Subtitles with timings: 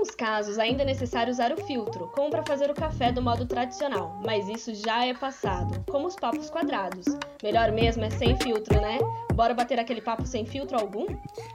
[0.00, 3.44] alguns casos, ainda é necessário usar o filtro, como para fazer o café do modo
[3.44, 7.04] tradicional, mas isso já é passado, como os papos quadrados.
[7.42, 8.98] Melhor mesmo é sem filtro, né?
[9.34, 11.06] Bora bater aquele papo sem filtro algum?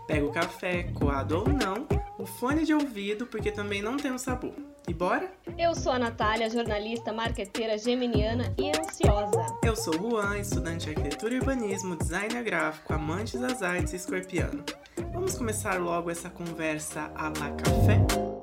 [0.06, 1.88] Pega o café, coado ou não,
[2.20, 4.54] o fone de ouvido, porque também não tem um sabor.
[4.88, 5.32] E bora?
[5.58, 9.44] Eu sou a Natália, jornalista, marqueteira, geminiana e ansiosa.
[9.64, 13.96] Eu sou o Juan, estudante de arquitetura e urbanismo, designer gráfico, amante das artes e
[13.96, 14.64] escorpiano.
[15.12, 18.35] Vamos começar logo essa conversa a la café?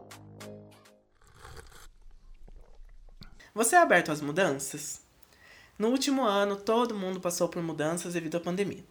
[3.55, 5.02] Você é aberto às mudanças?
[5.79, 8.83] No último ano, todo mundo passou por mudanças devido à pandemia.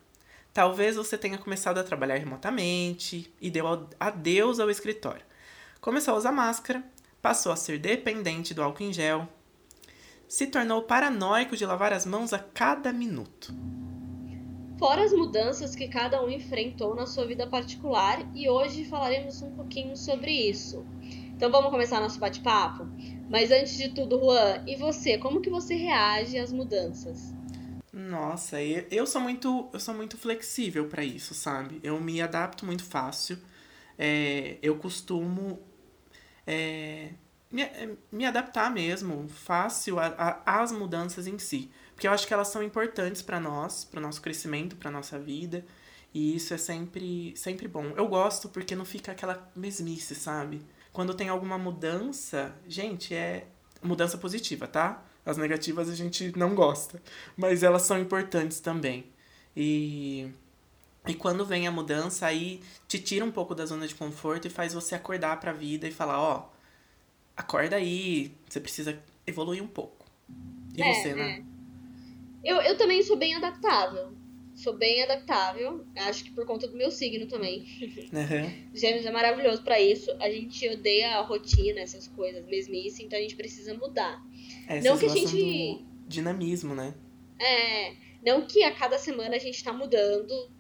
[0.54, 3.66] Talvez você tenha começado a trabalhar remotamente e deu
[4.00, 5.26] adeus ao escritório.
[5.80, 6.84] Começou a usar máscara,
[7.24, 9.28] passou a ser dependente do álcool em gel,
[10.28, 13.52] se tornou paranoico de lavar as mãos a cada minuto.
[14.78, 19.56] Fora as mudanças que cada um enfrentou na sua vida particular e hoje falaremos um
[19.56, 20.86] pouquinho sobre isso.
[21.42, 22.88] Então vamos começar nosso bate-papo?
[23.28, 27.34] Mas antes de tudo, Juan, e você, como que você reage às mudanças?
[27.92, 31.80] Nossa, eu sou muito, eu sou muito flexível para isso, sabe?
[31.82, 33.40] Eu me adapto muito fácil.
[33.98, 35.60] É, eu costumo
[36.46, 37.10] é,
[37.50, 37.68] me,
[38.12, 39.96] me adaptar mesmo, fácil
[40.46, 41.72] às mudanças em si.
[41.96, 45.18] Porque eu acho que elas são importantes para nós, para o nosso crescimento, para nossa
[45.18, 45.66] vida.
[46.14, 47.94] E isso é sempre, sempre bom.
[47.98, 50.62] Eu gosto porque não fica aquela mesmice, sabe?
[50.92, 53.48] Quando tem alguma mudança, gente, é
[53.82, 55.04] mudança positiva, tá?
[55.26, 57.02] As negativas a gente não gosta,
[57.38, 59.06] mas elas são importantes também.
[59.56, 60.32] E
[61.08, 64.52] e quando vem a mudança, aí te tira um pouco da zona de conforto e
[64.52, 66.52] faz você acordar para a vida e falar, ó, oh,
[67.36, 70.06] acorda aí, você precisa evoluir um pouco.
[70.76, 71.44] E é, você, né?
[72.44, 72.52] É.
[72.54, 74.12] Eu, eu também sou bem adaptável.
[74.62, 75.84] Sou bem adaptável.
[75.96, 77.66] Acho que por conta do meu signo também.
[78.12, 78.76] Uhum.
[78.76, 80.12] Gêmeos é maravilhoso para isso.
[80.20, 84.22] A gente odeia a rotina, essas coisas, mesmice, então a gente precisa mudar.
[84.68, 85.86] É, não que a gente.
[86.08, 86.94] dinamismo, né?
[87.40, 87.94] É.
[88.24, 90.52] Não que a cada semana a gente tá mudando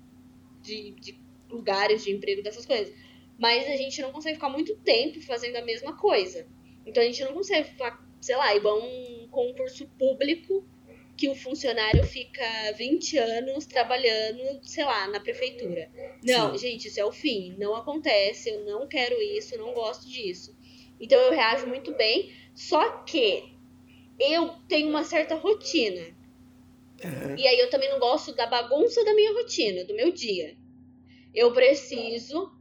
[0.64, 1.20] de, de
[1.50, 2.92] lugares de emprego, dessas coisas.
[3.38, 6.48] Mas a gente não consegue ficar muito tempo fazendo a mesma coisa.
[6.86, 10.66] Então a gente não consegue ficar, sei lá, igual um concurso público
[11.18, 12.44] que o funcionário fica
[12.78, 15.90] 20 anos trabalhando, sei lá, na prefeitura.
[16.24, 16.58] Não, Sim.
[16.58, 17.56] gente, isso é o fim.
[17.58, 20.58] Não acontece, eu não quero isso, eu não gosto disso.
[21.00, 23.56] Então eu reajo muito bem, só que
[24.20, 26.16] eu tenho uma certa rotina.
[27.04, 27.36] Uhum.
[27.36, 30.56] E aí eu também não gosto da bagunça da minha rotina, do meu dia.
[31.34, 32.52] Eu preciso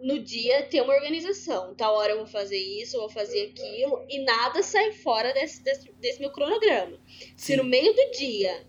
[0.00, 1.74] no dia ter uma organização.
[1.74, 5.62] Tal hora eu vou fazer isso, eu vou fazer aquilo, e nada sai fora desse,
[5.62, 6.98] desse, desse meu cronograma.
[7.06, 7.32] Sim.
[7.36, 8.66] Se no meio do dia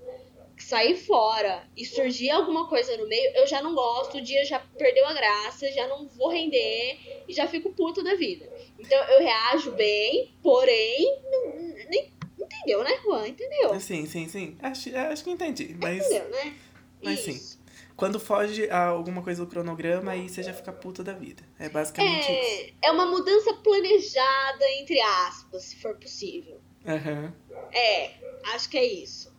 [0.58, 4.60] sair fora e surgir alguma coisa no meio, eu já não gosto, o dia já
[4.60, 8.48] perdeu a graça, já não vou render e já fico puto da vida.
[8.78, 11.56] Então eu reajo bem, porém, não,
[11.90, 13.28] nem, entendeu, né, Juan?
[13.28, 13.80] Entendeu?
[13.80, 14.58] Sim, sim, sim.
[14.62, 15.76] Acho, acho que entendi.
[15.82, 16.56] Mas, entendeu, né?
[17.02, 17.32] Mas Isso.
[17.32, 17.61] sim.
[18.02, 21.44] Quando foge a alguma coisa do cronograma, aí você já fica puta da vida.
[21.60, 22.74] É basicamente é, isso.
[22.82, 26.60] É uma mudança planejada, entre aspas, se for possível.
[26.84, 27.32] Uhum.
[27.72, 28.14] É,
[28.56, 29.32] acho que é isso.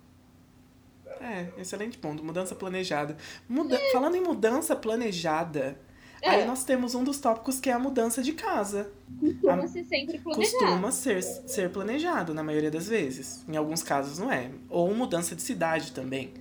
[1.21, 2.23] É, excelente ponto.
[2.23, 3.17] Mudança planejada.
[3.49, 3.75] Muda...
[3.75, 3.91] É.
[3.91, 5.77] Falando em mudança planejada,
[6.23, 6.31] é.
[6.31, 8.93] aí nós temos um dos tópicos que é a mudança de casa.
[9.19, 9.67] Costuma a...
[9.67, 10.59] ser sempre planejado.
[10.59, 13.45] Costuma ser, ser planejado, na maioria das vezes.
[13.49, 14.53] Em alguns casos não é.
[14.71, 16.33] Ou mudança de cidade também.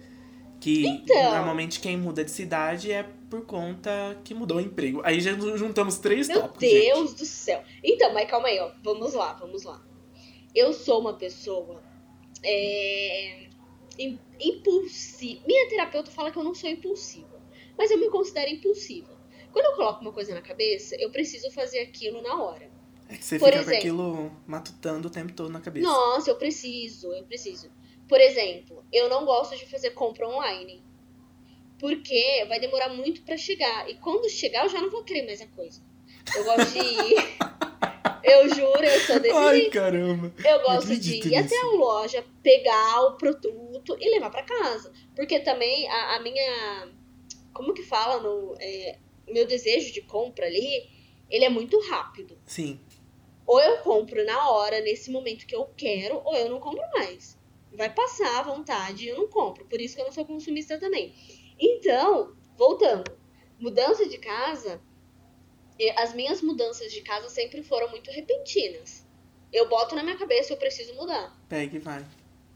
[0.61, 3.01] Que então, normalmente quem muda de cidade é
[3.31, 5.01] por conta que mudou o emprego.
[5.03, 6.61] Aí já juntamos três meu tópicos.
[6.61, 7.19] Meu Deus gente.
[7.19, 7.63] do céu.
[7.83, 8.71] Então, mas calma aí, ó.
[8.83, 9.83] Vamos lá, vamos lá.
[10.53, 11.81] Eu sou uma pessoa
[12.43, 13.47] é,
[14.39, 15.41] impulsiva.
[15.47, 17.41] Minha terapeuta fala que eu não sou impulsiva.
[17.75, 19.19] Mas eu me considero impulsiva.
[19.51, 22.69] Quando eu coloco uma coisa na cabeça, eu preciso fazer aquilo na hora.
[23.09, 25.87] É que você Por fica exemplo, com aquilo matutando o tempo todo na cabeça.
[25.87, 27.69] Nossa, eu preciso, eu preciso.
[28.11, 30.83] Por exemplo, eu não gosto de fazer compra online.
[31.79, 33.89] Porque vai demorar muito para chegar.
[33.89, 35.81] E quando chegar, eu já não vou querer mais a coisa.
[36.35, 37.15] Eu gosto de ir.
[38.21, 40.29] eu juro, eu sou desse Ai, caramba.
[40.43, 41.39] Eu gosto de ir nisso.
[41.39, 44.91] até a loja, pegar o produto e levar para casa.
[45.15, 46.91] Porque também a, a, minha.
[47.53, 48.21] Como que fala?
[48.21, 50.85] No, é, meu desejo de compra ali,
[51.29, 52.37] ele é muito rápido.
[52.45, 52.77] Sim.
[53.47, 57.39] Ou eu compro na hora, nesse momento que eu quero, ou eu não compro mais
[57.73, 59.65] vai passar à vontade e eu não compro.
[59.65, 61.13] Por isso que eu não sou consumista também.
[61.59, 63.11] Então, voltando,
[63.59, 64.81] mudança de casa,
[65.97, 69.05] as minhas mudanças de casa sempre foram muito repentinas.
[69.51, 71.35] Eu boto na minha cabeça, eu preciso mudar.
[71.49, 72.05] Pega e vai.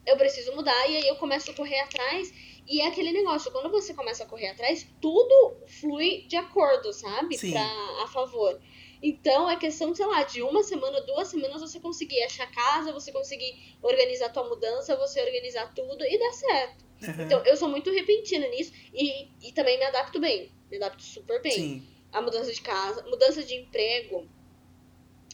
[0.06, 2.32] Eu preciso mudar e aí eu começo a correr atrás.
[2.68, 7.38] E é aquele negócio, quando você começa a correr atrás, tudo flui de acordo, sabe?
[7.38, 7.52] Sim.
[7.52, 8.60] Pra, a favor.
[9.06, 13.12] Então é questão, sei lá, de uma semana, duas semanas você conseguir achar casa, você
[13.12, 16.84] conseguir organizar tua mudança, você organizar tudo e dar certo.
[17.04, 17.26] Uhum.
[17.26, 20.52] Então eu sou muito repentina nisso e, e também me adapto bem.
[20.72, 21.52] Me adapto super bem.
[21.52, 21.88] Sim.
[22.12, 24.28] A mudança de casa, mudança de emprego.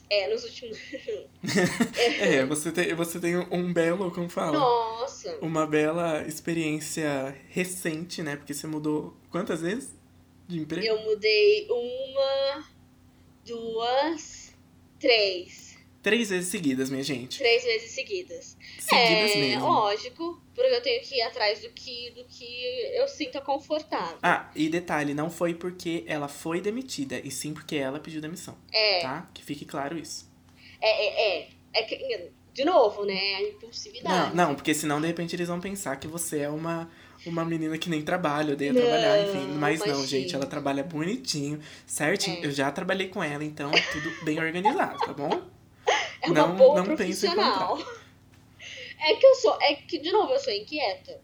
[0.09, 0.77] É, nos últimos.
[2.19, 4.59] É, você tem, você tem um belo, como fala?
[4.59, 5.37] Nossa!
[5.41, 8.35] Uma bela experiência recente, né?
[8.35, 9.95] Porque você mudou quantas vezes
[10.45, 10.85] de emprego?
[10.85, 12.65] Eu mudei uma,
[13.55, 14.55] duas,
[14.99, 15.71] três.
[16.01, 17.37] Três vezes seguidas, minha gente.
[17.37, 18.57] Três vezes seguidas.
[18.79, 19.67] Seguidas é, mesmo.
[19.67, 24.17] lógico, porque eu tenho que ir atrás do que, do que eu sinta confortável.
[24.23, 28.57] Ah, e detalhe, não foi porque ela foi demitida, e sim porque ela pediu demissão,
[28.73, 29.29] É, tá?
[29.31, 30.27] Que fique claro isso.
[30.81, 31.49] é, é, é.
[31.73, 33.35] é que, de novo, né?
[33.35, 34.35] A Não, impulsividade.
[34.35, 36.91] não, porque senão de repente eles vão pensar que você é uma,
[37.25, 39.47] uma menina que nem trabalha, odeia Não, trabalhar, enfim.
[39.57, 42.43] Mas não, gente, ela trabalha bonitinho, certinho.
[42.43, 42.45] É.
[42.47, 45.41] Eu já trabalhei com ela, então é tudo bem organizado, tá bom?
[46.21, 47.77] É uma Não- boa não profissional.
[48.99, 49.57] É que eu sou.
[49.61, 51.19] É que, de novo, eu sou inquieta.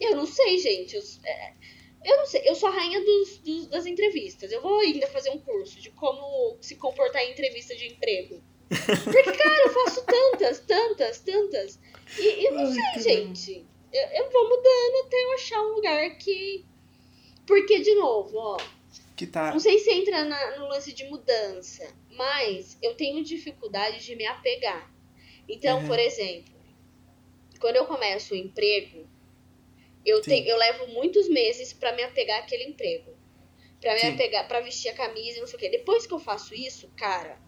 [0.00, 0.94] Eu não sei, gente.
[0.94, 1.52] Eu, é,
[2.04, 2.42] eu não sei.
[2.44, 4.52] Eu sou a rainha dos, dos- das entrevistas.
[4.52, 8.42] Eu vou ainda fazer um curso de como se comportar em entrevista de emprego.
[8.68, 11.78] Porque, cara, eu faço tantas, tantas, tantas.
[12.18, 13.66] E eu não Ai, sei, gente.
[13.92, 16.64] Eu, eu vou mudando até eu achar um lugar que.
[17.46, 18.56] Porque, de novo, ó.
[19.16, 19.50] Que tá.
[19.52, 24.26] Não sei se entra na- no lance de mudança, mas eu tenho dificuldade de me
[24.26, 24.92] apegar.
[25.48, 25.86] Então, Uhum.
[25.86, 26.52] por exemplo,
[27.60, 29.08] quando eu começo o emprego,
[30.04, 30.40] eu, Sim.
[30.46, 33.16] eu levo muitos meses pra me apegar àquele emprego.
[33.80, 34.08] Pra me Sim.
[34.14, 35.68] apegar, pra vestir a camisa não sei o quê.
[35.68, 37.40] Depois que eu faço isso, cara,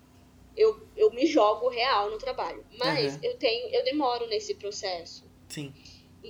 [0.56, 2.64] eu, eu me jogo real no trabalho.
[2.78, 3.20] Mas Uhum.
[3.24, 5.24] eu tenho, eu demoro nesse processo.
[5.48, 5.72] Sim.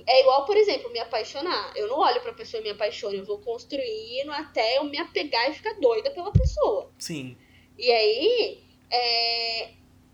[0.07, 1.73] É igual, por exemplo, me apaixonar.
[1.75, 5.49] Eu não olho pra pessoa e me apaixono, eu vou construindo até eu me apegar
[5.49, 6.89] e ficar doida pela pessoa.
[6.97, 7.35] Sim.
[7.77, 9.69] E aí, é,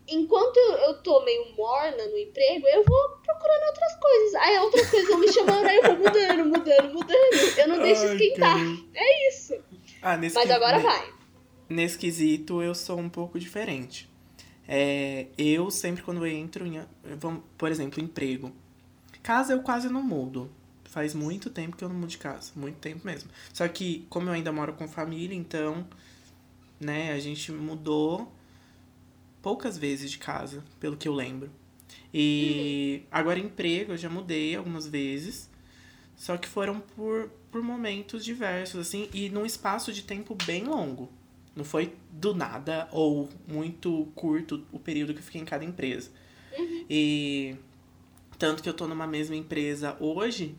[0.08, 4.36] enquanto eu tô meio morna no emprego, eu vou procurando outras coisas.
[4.36, 7.58] Aí outras coisas vão me chamando, aí eu vou mudando, mudando, mudando.
[7.58, 8.58] Eu não deixo Ai, esquentar.
[8.96, 9.54] É isso.
[10.02, 11.14] Ah, nesse Mas que- agora vai.
[11.70, 14.10] Nesse quesito, eu sou um pouco diferente.
[14.68, 16.82] É, eu sempre quando eu entro em,
[17.58, 18.52] por exemplo, emprego.
[19.28, 20.50] Casa eu quase não mudo.
[20.86, 23.30] Faz muito tempo que eu não mudo de casa, muito tempo mesmo.
[23.52, 25.86] Só que como eu ainda moro com família, então,
[26.80, 28.32] né, a gente mudou
[29.42, 31.52] poucas vezes de casa, pelo que eu lembro.
[32.14, 35.50] E agora emprego eu já mudei algumas vezes.
[36.16, 41.12] Só que foram por, por momentos diversos, assim, e num espaço de tempo bem longo.
[41.54, 46.12] Não foi do nada ou muito curto o período que eu fiquei em cada empresa.
[46.90, 47.58] E
[48.38, 50.56] tanto que eu tô numa mesma empresa hoje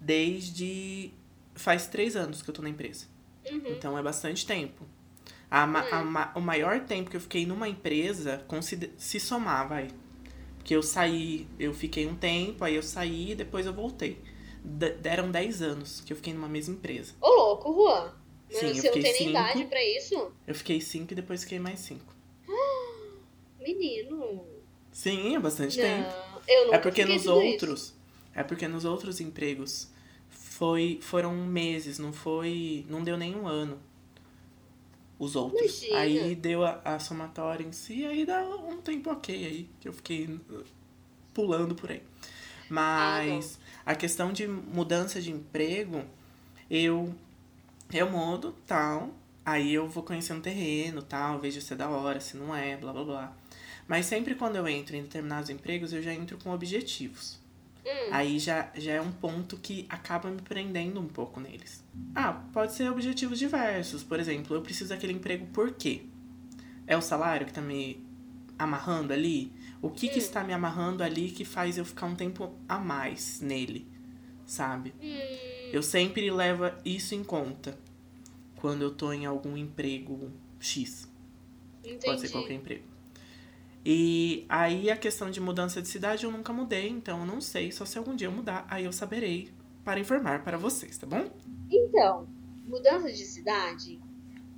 [0.00, 1.10] desde.
[1.54, 3.06] Faz três anos que eu tô na empresa.
[3.50, 3.62] Uhum.
[3.68, 4.84] Então é bastante tempo.
[5.50, 9.68] A ma- a ma- o maior tempo que eu fiquei numa empresa consider- se somar,
[9.68, 9.88] vai.
[10.58, 14.20] Porque eu saí, eu fiquei um tempo, aí eu saí e depois eu voltei.
[14.64, 17.14] D- deram 10 anos que eu fiquei numa mesma empresa.
[17.20, 18.12] Ô, louco, Juan.
[18.48, 19.30] Mas Sim, você não tem nem cinco.
[19.30, 20.32] idade pra isso?
[20.46, 22.04] Eu fiquei 5 e depois fiquei mais 5.
[23.60, 24.44] Menino.
[24.92, 26.08] Sim, é bastante tempo.
[26.46, 27.64] Eu nunca É porque nos tudo isso.
[27.66, 27.94] outros.
[28.34, 29.88] É porque nos outros empregos
[30.28, 32.84] foi, foram meses, não foi.
[32.88, 33.78] Não deu nem um ano.
[35.18, 35.82] Os outros.
[35.82, 35.98] Imagina.
[36.00, 39.92] Aí deu a, a somatória em si, aí dá um tempo ok aí, que eu
[39.92, 40.38] fiquei
[41.32, 42.02] pulando por aí.
[42.68, 46.04] Mas a questão de mudança de emprego,
[46.70, 47.14] eu
[47.92, 49.10] eu mudo, tal.
[49.44, 52.76] Aí eu vou conhecendo o terreno, tal, vejo se é da hora, se não é,
[52.76, 53.36] blá blá blá.
[53.88, 57.38] Mas sempre quando eu entro em determinados empregos, eu já entro com objetivos.
[57.84, 58.08] Hum.
[58.10, 61.84] Aí já, já é um ponto que acaba me prendendo um pouco neles.
[62.14, 64.02] Ah, pode ser objetivos diversos.
[64.02, 66.02] Por exemplo, eu preciso daquele emprego por quê?
[66.86, 68.04] É o salário que tá me
[68.58, 69.52] amarrando ali?
[69.82, 70.22] O que, que Hum.
[70.22, 73.86] está me amarrando ali que faz eu ficar um tempo a mais nele?
[74.46, 74.94] Sabe?
[75.02, 77.78] Hum, Eu sempre levo isso em conta
[78.56, 81.08] quando eu tô em algum emprego X.
[81.84, 82.04] entendi.
[82.06, 82.84] Pode ser qualquer emprego.
[83.88, 87.70] E aí a questão de mudança de cidade eu nunca mudei, então eu não sei,
[87.70, 89.48] só se algum dia eu mudar, aí eu saberei
[89.84, 91.30] para informar para vocês, tá bom?
[91.70, 92.26] Então,
[92.66, 94.00] mudança de cidade.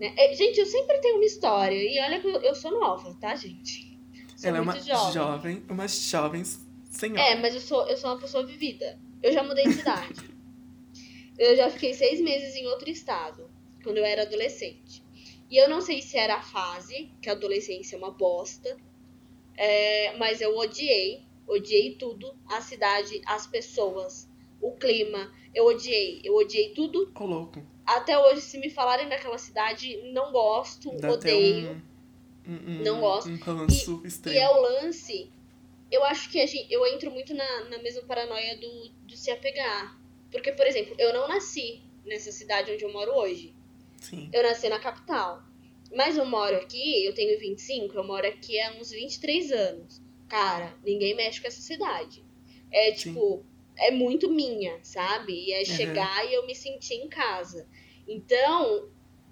[0.01, 0.15] Né?
[0.17, 1.77] É, Gente, eu sempre tenho uma história.
[1.77, 3.99] E olha que eu, sou nova, tá, gente?
[4.35, 5.13] Sou Ela é muito uma jovem.
[5.13, 6.45] jovem, uma jovem
[6.91, 7.21] senhora.
[7.21, 8.99] É, mas eu sou, eu sou uma pessoa vivida.
[9.23, 10.23] Eu já mudei de cidade.
[11.39, 13.51] eu já fiquei seis meses em outro estado,
[13.85, 15.05] quando eu era adolescente.
[15.51, 18.75] E eu não sei se era a fase, que a adolescência é uma bosta,
[19.59, 24.29] é, mas eu odiei, odiei tudo, a cidade, as pessoas,
[24.61, 27.11] o clima, eu odiei, eu odiei tudo.
[27.15, 27.63] Ô, louco.
[27.85, 31.83] Até hoje, se me falarem daquela cidade, não gosto, Dá odeio.
[32.47, 33.29] um, um, Não gosto.
[33.31, 33.39] um
[34.05, 34.39] E extremo.
[34.39, 35.31] é o lance.
[35.91, 39.31] Eu acho que a gente, eu entro muito na, na mesma paranoia do, do se
[39.31, 39.99] apegar.
[40.31, 43.55] Porque, por exemplo, eu não nasci nessa cidade onde eu moro hoje.
[43.97, 44.29] Sim.
[44.33, 45.43] Eu nasci na capital.
[45.95, 50.03] Mas eu moro aqui, eu tenho 25, eu moro aqui há uns 23 anos.
[50.29, 52.25] Cara, ninguém mexe com essa cidade.
[52.71, 53.11] É Sim.
[53.13, 53.45] tipo,
[53.77, 55.33] é muito minha, sabe?
[55.33, 55.65] E é Uhum.
[55.65, 57.67] chegar e eu me sentir em casa.
[58.07, 58.91] Então,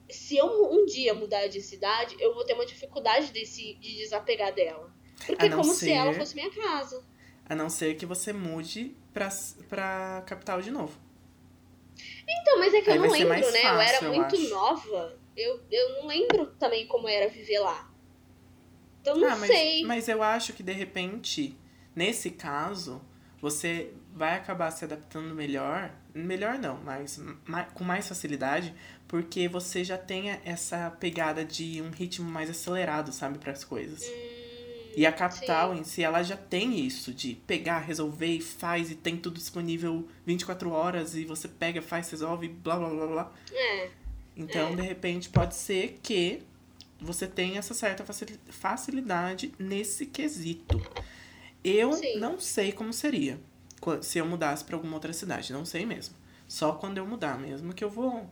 [0.08, 4.54] se eu um dia mudar de cidade, eu vou ter uma dificuldade desse, de desapegar
[4.54, 4.94] dela.
[5.26, 7.04] Porque é como se ser- ela fosse minha casa.
[7.48, 9.28] A não ser que você mude pra,
[9.68, 10.98] pra capital de novo.
[12.28, 13.58] Então, mas é que Aí eu não lembro, né?
[13.60, 14.48] eu fácil, era eu muito acho.
[14.48, 15.18] nova.
[15.36, 17.90] Eu, eu não lembro também como era viver lá.
[19.00, 19.84] Então, não ah, mas, sei.
[19.84, 21.56] mas eu acho que de repente,
[21.94, 23.00] nesse caso,
[23.40, 25.92] você vai acabar se adaptando melhor.
[26.14, 28.74] Melhor não, mas ma- com mais facilidade,
[29.06, 34.02] porque você já tem essa pegada de um ritmo mais acelerado, sabe, para as coisas.
[34.96, 35.80] E a capital sim.
[35.80, 40.08] em si, ela já tem isso de pegar, resolver e faz, e tem tudo disponível
[40.24, 43.32] 24 horas, e você pega, faz, resolve, blá blá blá blá.
[43.52, 43.90] É.
[44.36, 46.42] Então, de repente, pode ser que
[47.00, 50.80] você tenha essa certa facili- facilidade nesse quesito.
[51.64, 52.18] Eu Sim.
[52.18, 53.40] não sei como seria
[54.02, 56.14] se eu mudasse para alguma outra cidade, não sei mesmo.
[56.48, 58.28] Só quando eu mudar mesmo que eu vou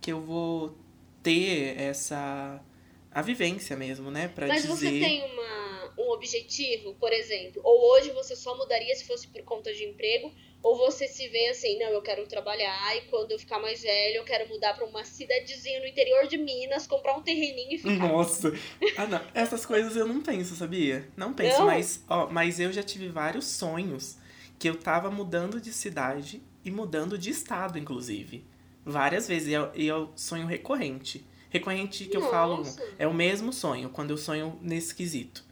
[0.00, 0.76] que eu vou
[1.22, 2.62] ter essa
[3.10, 7.92] a vivência mesmo, né, Pra Mas dizer você tem uma, um objetivo, por exemplo, ou
[7.92, 10.32] hoje você só mudaria se fosse por conta de emprego,
[10.66, 14.16] ou você se vê assim, não, eu quero trabalhar e quando eu ficar mais velho
[14.16, 18.08] eu quero mudar pra uma cidadezinha no interior de Minas, comprar um terreninho e ficar.
[18.08, 18.52] Nossa.
[18.96, 19.20] Ah, não.
[19.32, 21.08] Essas coisas eu não penso, sabia?
[21.16, 21.66] Não penso, Não?
[21.66, 24.16] mas, ó, mas eu já tive vários sonhos
[24.58, 28.44] que eu tava mudando de cidade e mudando de estado, inclusive.
[28.84, 29.48] Várias vezes.
[29.48, 31.24] E é, e é o sonho recorrente.
[31.48, 32.82] Recorrente que eu falo Nossa.
[32.98, 35.44] é o mesmo sonho, quando eu sonho nesse quesito.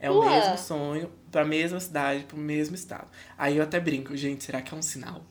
[0.00, 0.30] É o Ué.
[0.30, 3.08] mesmo sonho, pra mesma cidade, pro mesmo estado.
[3.36, 5.22] Aí eu até brinco, gente, será que é um sinal?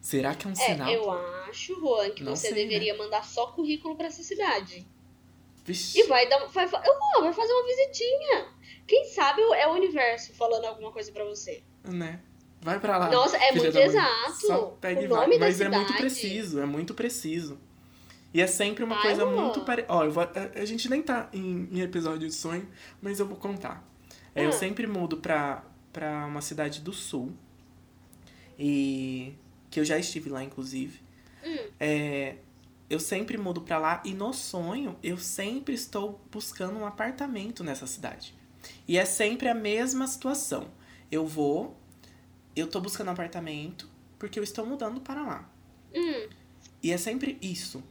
[0.00, 0.88] Será que é um sinal?
[0.88, 1.10] É, eu
[1.48, 2.70] acho, Juan, que Não você sei, né?
[2.70, 4.86] deveria mandar só currículo pra essa cidade.
[5.64, 5.98] Vixe.
[6.00, 6.46] E vai dar.
[6.46, 8.46] Vai, vai fazer uma visitinha.
[8.86, 11.62] Quem sabe é o universo falando alguma coisa pra você.
[11.84, 12.20] né?
[12.62, 13.10] Vai pra lá.
[13.10, 14.46] Nossa, é muito exato.
[14.46, 15.38] Só pega O e vai.
[15.38, 15.98] Mas é muito cidade.
[16.02, 17.58] preciso, é muito preciso.
[18.34, 19.42] E é sempre uma Vai, coisa Luan.
[19.44, 19.92] muito parecida.
[19.94, 22.68] Ó, vou- a, a gente nem tá em, em episódio de sonho,
[23.00, 23.82] mas eu vou contar.
[24.34, 24.52] É, Eu Ah.
[24.52, 27.32] sempre mudo pra, pra uma cidade do sul.
[28.58, 29.34] E.
[29.70, 31.00] Que eu já estive lá, inclusive.
[31.44, 31.68] Hum.
[31.78, 32.36] É,
[32.88, 37.86] eu sempre mudo pra lá e no sonho eu sempre estou buscando um apartamento nessa
[37.86, 38.34] cidade.
[38.86, 40.68] E é sempre a mesma situação.
[41.10, 41.76] Eu vou,
[42.54, 45.48] eu tô buscando um apartamento porque eu estou mudando para lá.
[45.94, 46.28] Hum,
[46.82, 47.82] E é sempre isso.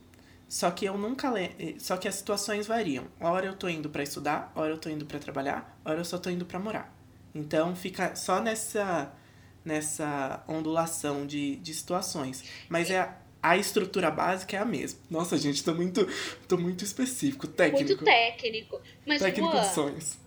[0.50, 1.80] Só que eu nunca le...
[1.80, 3.06] só que as situações variam.
[3.22, 6.18] Hora eu tô indo pra estudar, hora eu tô indo pra trabalhar, hora eu só
[6.18, 6.92] tô indo pra morar.
[7.36, 9.14] Então fica só nessa
[9.64, 12.44] nessa ondulação de, de situações.
[12.68, 15.00] Mas é a, a estrutura básica é a mesma.
[15.08, 16.08] Nossa, gente, tô muito
[16.48, 17.86] tô muito específico, técnico.
[17.86, 18.82] muito técnico.
[19.06, 20.18] Mas, técnico Juan, de sonhos.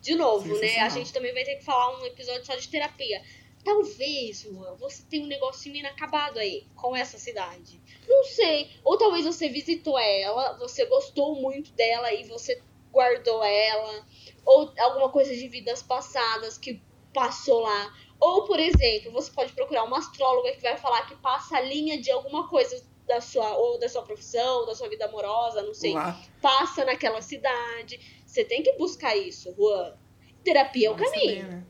[0.00, 0.78] de novo, né?
[0.78, 3.20] A gente também vai ter que falar um episódio só de terapia.
[3.66, 7.82] Talvez, Juan, você tenha um negocinho inacabado aí com essa cidade.
[8.06, 8.70] Não sei.
[8.84, 14.06] Ou talvez você visitou ela, você gostou muito dela e você guardou ela.
[14.44, 16.80] Ou alguma coisa de vidas passadas que
[17.12, 17.92] passou lá.
[18.20, 22.00] Ou, por exemplo, você pode procurar uma astróloga que vai falar que passa a linha
[22.00, 25.92] de alguma coisa da sua, ou da sua profissão, da sua vida amorosa, não sei.
[25.92, 26.16] Lá.
[26.40, 28.22] Passa naquela cidade.
[28.24, 29.98] Você tem que buscar isso, Juan.
[30.44, 31.42] Terapia é o Vamos caminho.
[31.42, 31.66] saber, né?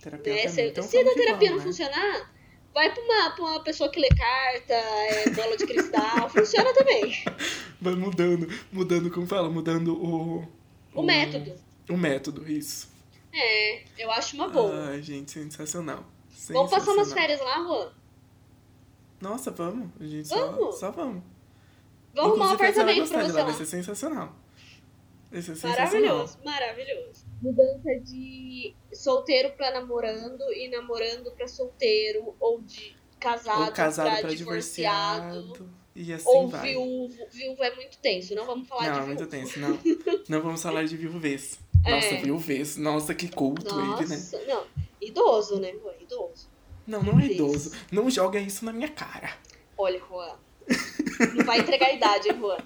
[0.00, 0.46] Terapia Né?
[0.46, 0.62] o Se.
[0.62, 1.62] Então se a terapia não né?
[1.64, 2.32] funcionar,
[2.74, 7.22] vai pra uma, pra uma pessoa que lê carta, é, bola de cristal, funciona também.
[7.80, 9.48] Vai mudando, mudando, como fala?
[9.50, 10.46] Mudando o.
[10.94, 11.54] O método.
[11.88, 12.90] O método, isso.
[13.32, 14.88] É, eu acho uma boa.
[14.88, 16.04] Ai, gente, sensacional.
[16.48, 17.14] Vamos passar umas Sensacional.
[17.14, 17.92] férias lá, Juan?
[19.20, 19.90] Nossa, vamos.
[20.00, 20.78] A gente só, Vamos.
[20.80, 21.22] só vamos.
[22.14, 23.50] Vamos arrumar um apartamento pra de você lá, lá.
[23.50, 24.34] Vai ser sensacional.
[25.30, 25.86] Vai ser sensacional.
[25.86, 27.24] Maravilhoso, maravilhoso.
[27.40, 34.20] Mudança de solteiro pra namorando e namorando pra solteiro, ou de casado, Ou casado pra,
[34.20, 35.42] pra divorciado.
[35.42, 35.80] divorciado.
[35.94, 36.68] E assim Ou vai.
[36.70, 37.26] viúvo.
[37.32, 39.78] Viúvo é muito tenso, não vamos falar Não, de é muito tenso, não.
[40.28, 41.58] Não vamos falar de viuvez.
[41.84, 41.90] É.
[41.90, 42.76] Nossa, viuvez.
[42.76, 44.16] Nossa, que culto ele, né?
[44.16, 44.66] Nossa, não.
[45.00, 45.74] Idoso, né?
[46.00, 46.48] Idoso.
[46.86, 47.72] Não, não é idoso.
[47.90, 49.36] Não joga isso na minha cara.
[49.76, 50.36] Olha, Juan.
[51.34, 52.58] Não vai entregar a idade, hein, Juan.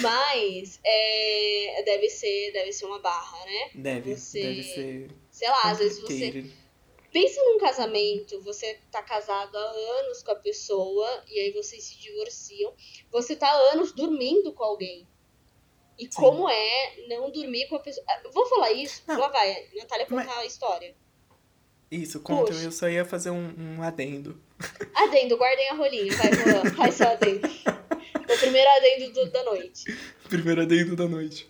[0.00, 3.70] Mas é, deve ser, deve ser uma barra, né?
[3.74, 5.10] Deve, Você- deve ser.
[5.36, 6.46] Sei lá, às vezes você
[7.12, 11.98] pensa num casamento, você tá casado há anos com a pessoa e aí vocês se
[11.98, 12.72] divorciam.
[13.10, 15.06] Você tá há anos dormindo com alguém.
[15.98, 16.08] E Sim.
[16.14, 18.02] como é não dormir com a pessoa.
[18.08, 19.02] Ah, vou falar isso?
[19.06, 19.18] Não.
[19.18, 20.38] Lá vai, Natália contar Mas...
[20.38, 20.96] a história.
[21.90, 22.64] Isso, conta, Puxa.
[22.64, 24.42] eu só ia fazer um, um adendo.
[24.96, 27.46] Adendo, guardem a rolinha, vai, faz seu adendo.
[28.26, 29.96] O primeiro adendo do, da noite.
[30.28, 31.46] Primeiro adendo da noite.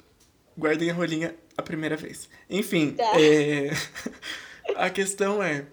[0.57, 2.29] Guardem a rolinha a primeira vez.
[2.49, 3.13] Enfim, tá.
[3.21, 3.71] é...
[4.77, 5.67] a questão é,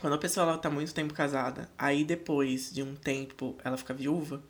[0.00, 3.94] quando a pessoa ela tá muito tempo casada, aí depois de um tempo ela fica
[3.94, 4.42] viúva,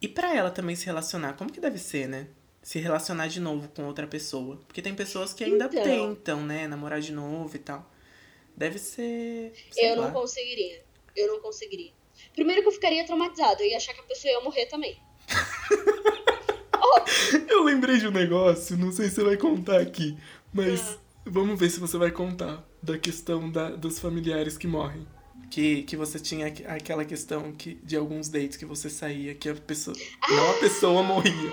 [0.00, 2.26] e para ela também se relacionar, como que deve ser, né?
[2.60, 4.58] Se relacionar de novo com outra pessoa.
[4.66, 6.66] Porque tem pessoas que ainda então, tentam, né?
[6.66, 7.88] Namorar de novo e tal.
[8.56, 9.52] Deve ser.
[9.76, 10.06] Eu lá.
[10.06, 10.82] não conseguiria.
[11.14, 11.92] Eu não conseguiria.
[12.32, 13.62] Primeiro que eu ficaria traumatizado.
[13.62, 14.98] Eu ia achar que a pessoa ia morrer também.
[17.48, 20.16] Eu lembrei de um negócio, não sei se você vai contar aqui,
[20.52, 20.98] mas ah.
[21.26, 25.06] vamos ver se você vai contar da questão da, dos familiares que morrem.
[25.50, 29.54] Que, que você tinha aquela questão que, de alguns dates que você saía, que a
[29.54, 29.94] pessoa.
[30.22, 30.32] Ah.
[30.32, 31.52] Não a pessoa morria.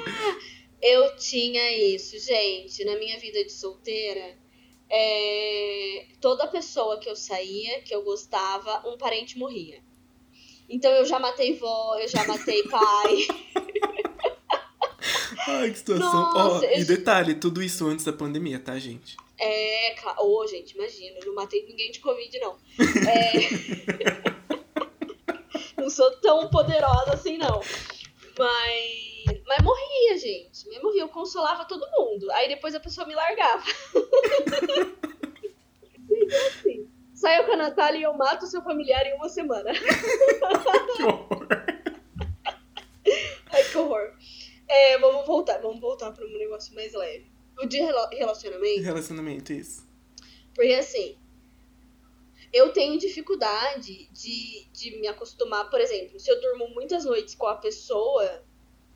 [0.82, 4.38] Eu tinha isso, gente, na minha vida de solteira.
[4.90, 9.84] É, toda pessoa que eu saía, que eu gostava, um parente morria.
[10.70, 13.28] Então eu já matei vó, eu já matei pai.
[15.48, 16.34] Ai, que situação.
[16.36, 16.64] Oh.
[16.64, 19.16] E detalhe, tudo isso antes da pandemia, tá, gente?
[19.40, 20.22] É, claro.
[20.22, 22.58] Ô, oh, gente, imagina, eu não matei ninguém de Covid, não.
[23.08, 23.32] É...
[25.82, 27.62] não sou tão poderosa assim, não.
[28.38, 29.42] Mas.
[29.46, 30.68] Mas morria, gente.
[30.68, 31.02] Mas morria.
[31.02, 32.32] Eu consolava todo mundo.
[32.32, 33.64] Aí depois a pessoa me largava.
[36.48, 36.88] assim.
[37.14, 39.72] Saiu com a Natália e eu mato seu familiar em uma semana.
[40.96, 41.48] que horror.
[43.52, 44.14] Ai, que horror.
[44.80, 47.30] É, vamos voltar, vamos voltar para um negócio mais leve.
[47.62, 47.78] O de
[48.12, 48.82] relacionamento.
[48.82, 49.86] Relacionamento, isso.
[50.56, 51.18] Porque assim,
[52.54, 57.48] eu tenho dificuldade de, de me acostumar, por exemplo, se eu durmo muitas noites com
[57.48, 58.44] a pessoa,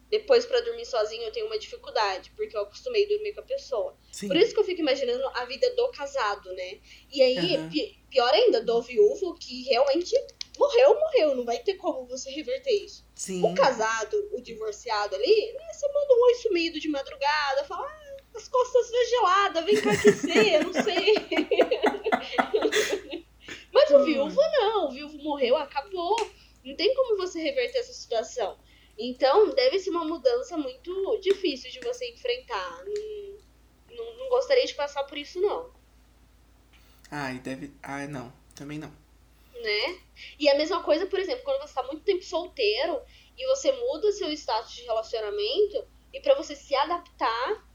[0.09, 3.43] depois para dormir sozinho eu tenho uma dificuldade, porque eu acostumei a dormir com a
[3.43, 3.97] pessoa.
[4.11, 4.27] Sim.
[4.27, 6.79] Por isso que eu fico imaginando a vida do casado, né?
[7.11, 7.69] E aí, uhum.
[8.09, 10.15] pior ainda, do viúvo, que realmente
[10.57, 13.02] morreu, morreu, não vai ter como você reverter isso.
[13.15, 13.43] Sim.
[13.43, 18.17] O casado, o divorciado ali, né, você manda um oi sumido de madrugada, fala, ah,
[18.35, 21.13] as costas estão geladas, vem cá aquecer, não sei.
[23.71, 26.15] Mas o viúvo não, o viúvo morreu, acabou.
[26.63, 28.57] Não tem como você reverter essa situação.
[28.97, 32.83] Então, deve ser uma mudança muito difícil de você enfrentar.
[32.85, 35.71] Não, não, não gostaria de passar por isso, não.
[37.11, 37.73] Ai, deve.
[37.81, 38.31] Ai, não.
[38.55, 39.02] Também não.
[39.61, 39.99] Né?
[40.39, 42.99] E a mesma coisa, por exemplo, quando você tá muito tempo solteiro
[43.37, 47.65] e você muda seu status de relacionamento e para você se adaptar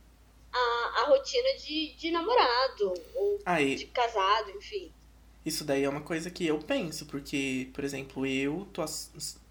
[0.51, 4.91] à, à rotina de, de namorado ou Aí, de casado, enfim.
[5.45, 8.85] Isso daí é uma coisa que eu penso, porque, por exemplo, eu tô, a,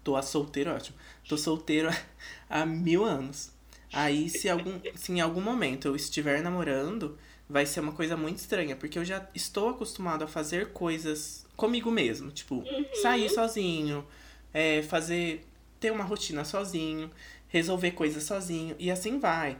[0.03, 0.97] tô a solteiro, ótimo.
[1.27, 1.89] Tô solteiro
[2.49, 3.51] há mil anos.
[3.91, 7.17] Aí, se, algum, se em algum momento eu estiver namorando,
[7.49, 11.89] vai ser uma coisa muito estranha, porque eu já estou acostumado a fazer coisas comigo
[11.89, 12.29] mesmo.
[12.29, 12.85] Tipo, uhum.
[13.01, 14.05] sair sozinho,
[14.53, 15.45] é, fazer.
[15.79, 17.09] ter uma rotina sozinho,
[17.47, 19.57] resolver coisas sozinho, e assim vai.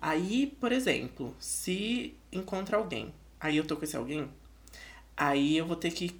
[0.00, 4.28] Aí, por exemplo, se encontra alguém, aí eu tô com esse alguém,
[5.16, 6.18] aí eu vou ter que.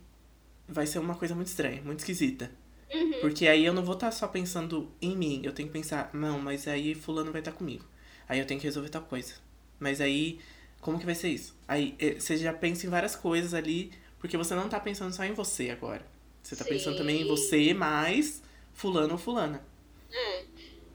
[0.69, 2.51] Vai ser uma coisa muito estranha, muito esquisita.
[2.93, 3.21] Uhum.
[3.21, 6.11] Porque aí eu não vou estar tá só pensando em mim, eu tenho que pensar,
[6.13, 7.85] não, mas aí fulano vai estar tá comigo.
[8.29, 9.35] Aí eu tenho que resolver tal coisa.
[9.81, 10.39] Mas aí,
[10.81, 11.57] como que vai ser isso?
[11.67, 15.25] Aí eh, você já pensa em várias coisas ali porque você não tá pensando só
[15.25, 16.05] em você agora.
[16.43, 16.71] Você tá Sim.
[16.71, 19.65] pensando também em você mais fulano ou fulana.
[20.11, 20.45] É.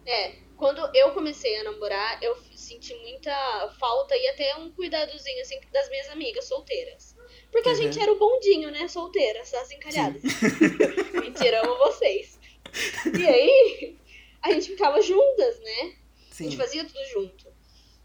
[0.05, 0.35] É.
[0.57, 5.89] Quando eu comecei a namorar, eu senti muita falta e até um cuidadozinho, assim, das
[5.89, 7.15] minhas amigas solteiras.
[7.51, 7.75] Porque uhum.
[7.75, 8.87] a gente era o bondinho, né?
[8.87, 10.21] Solteiras, as encalhadas.
[11.13, 12.39] Mentira, amo vocês.
[13.17, 13.97] E aí,
[14.41, 15.95] a gente ficava juntas, né?
[16.31, 16.45] Sim.
[16.45, 17.52] A gente fazia tudo junto.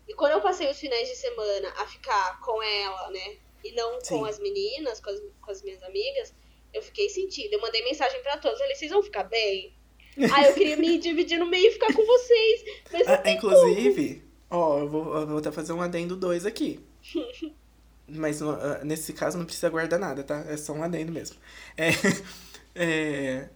[0.09, 3.39] E quando eu passei os finais de semana a ficar com ela, né?
[3.65, 4.19] e não Sim.
[4.19, 6.35] com as meninas, com as, com as minhas amigas,
[6.73, 7.53] eu fiquei sentindo.
[7.53, 9.75] Eu mandei mensagem para todos, falei, vocês vão ficar bem?
[10.33, 12.65] ah, eu queria me dividir no meio e ficar com vocês.
[12.93, 16.81] Mas ah, inclusive, ó, eu vou, eu vou até fazer um adendo 2 aqui.
[18.11, 20.43] Mas uh, nesse caso não precisa guardar nada, tá?
[20.49, 21.37] É só um adendo mesmo.
[21.77, 21.91] É,
[22.75, 23.49] é,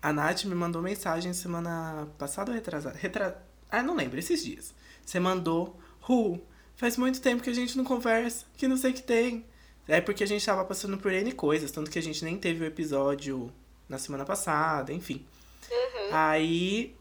[0.00, 2.96] a Nath me mandou mensagem semana passada ou retrasada?
[2.96, 3.44] Retra...
[3.70, 4.74] Ah, não lembro, esses dias.
[5.04, 6.40] Você mandou, Ru,
[6.76, 9.44] Faz muito tempo que a gente não conversa, que não sei o que tem.
[9.86, 12.64] É porque a gente tava passando por N coisas, tanto que a gente nem teve
[12.64, 13.52] o episódio
[13.88, 15.24] na semana passada, enfim.
[15.70, 16.08] Uhum.
[16.12, 16.94] Aí.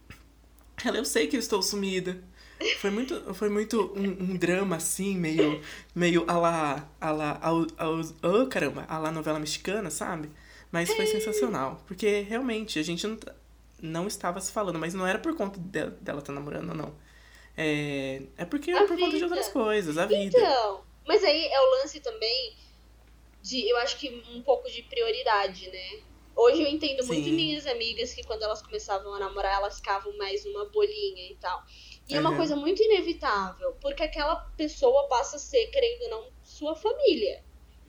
[0.86, 2.22] Ela, eu sei que eu estou sumida.
[2.80, 5.62] Foi muito, foi muito um, um drama, assim, meio,
[5.94, 7.42] meio a lá, a lá,
[8.22, 10.30] oh, caramba, a lá novela mexicana, sabe?
[10.72, 13.20] Mas foi sensacional, porque realmente a gente não,
[13.82, 16.94] não estava se falando, mas não era por conta dela, dela estar tá namorando, não.
[17.56, 19.26] É, é porque A é por conta de vida.
[19.26, 20.38] outras coisas, a vida.
[20.40, 22.56] Então, mas aí é o lance também
[23.42, 26.02] de, eu acho que um pouco de prioridade, né?
[26.36, 27.32] Hoje eu entendo muito Sim.
[27.36, 31.64] minhas amigas que quando elas começavam a namorar, elas ficavam mais numa bolinha e tal.
[32.10, 32.38] E é uma Uhum.
[32.38, 37.44] coisa muito inevitável, porque aquela pessoa passa a ser, querendo ou não, sua família.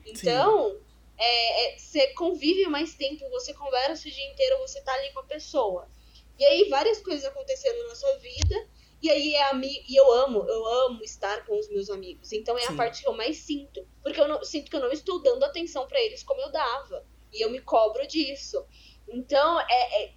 [0.05, 0.77] Então,
[1.17, 5.21] é, é, você convive mais tempo, você conversa o dia inteiro, você tá ali com
[5.21, 5.89] a pessoa.
[6.37, 8.67] E aí várias coisas acontecendo na sua vida,
[9.01, 12.31] e aí é ami e eu amo, eu amo estar com os meus amigos.
[12.31, 12.73] Então é Sim.
[12.73, 15.43] a parte que eu mais sinto, porque eu não, sinto que eu não estou dando
[15.43, 17.05] atenção pra eles como eu dava.
[17.31, 18.65] E eu me cobro disso.
[19.07, 20.13] Então, é, é-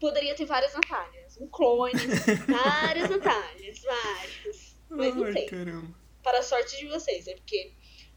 [0.00, 1.92] poderia ter várias Natálias, um clone,
[2.48, 4.76] várias Natálias, várias.
[4.90, 5.94] Mas não Ai, tem caramba.
[6.22, 7.72] para a sorte de vocês, é porque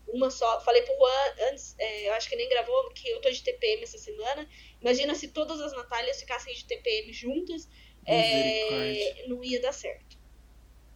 [0.07, 0.59] uma só.
[0.61, 3.83] Falei pro Juan antes, é, eu acho que nem gravou, que eu tô de TPM
[3.83, 4.47] essa semana.
[4.81, 7.67] Imagina se todas as Natálias ficassem de TPM juntas.
[8.05, 10.17] É, não ia dar certo.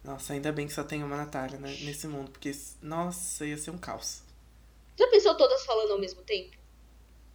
[0.04, 3.72] Nossa, ainda bem que só tem uma Natália né, nesse mundo, porque, nossa, ia ser
[3.72, 4.24] um caos.
[4.98, 6.58] Já pensou todas falando ao mesmo tempo?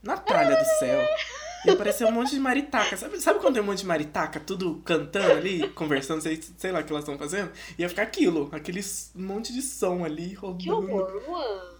[0.02, 1.00] Natália do céu.
[1.66, 2.94] Ia parecer um monte de maritaca.
[2.96, 6.80] Sabe, sabe quando tem um monte de maritaca, tudo cantando ali, conversando, sei, sei lá
[6.80, 7.50] o que elas estão fazendo?
[7.78, 8.80] Ia ficar aquilo, aquele
[9.14, 10.62] monte de som ali rodando.
[10.62, 11.74] Que horror, Juan.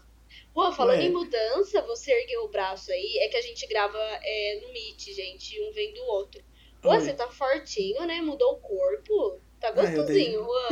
[0.55, 1.07] Juan, falando Ué.
[1.07, 5.13] em mudança, você ergueu o braço aí, é que a gente grava é, no Meet,
[5.13, 6.43] gente, um vem do outro.
[6.91, 7.01] Oi.
[7.01, 8.21] você tá fortinho, né?
[8.21, 9.41] Mudou o corpo.
[9.61, 9.97] Tá Ah, dei.
[9.97, 10.69] gostosinho, Juan.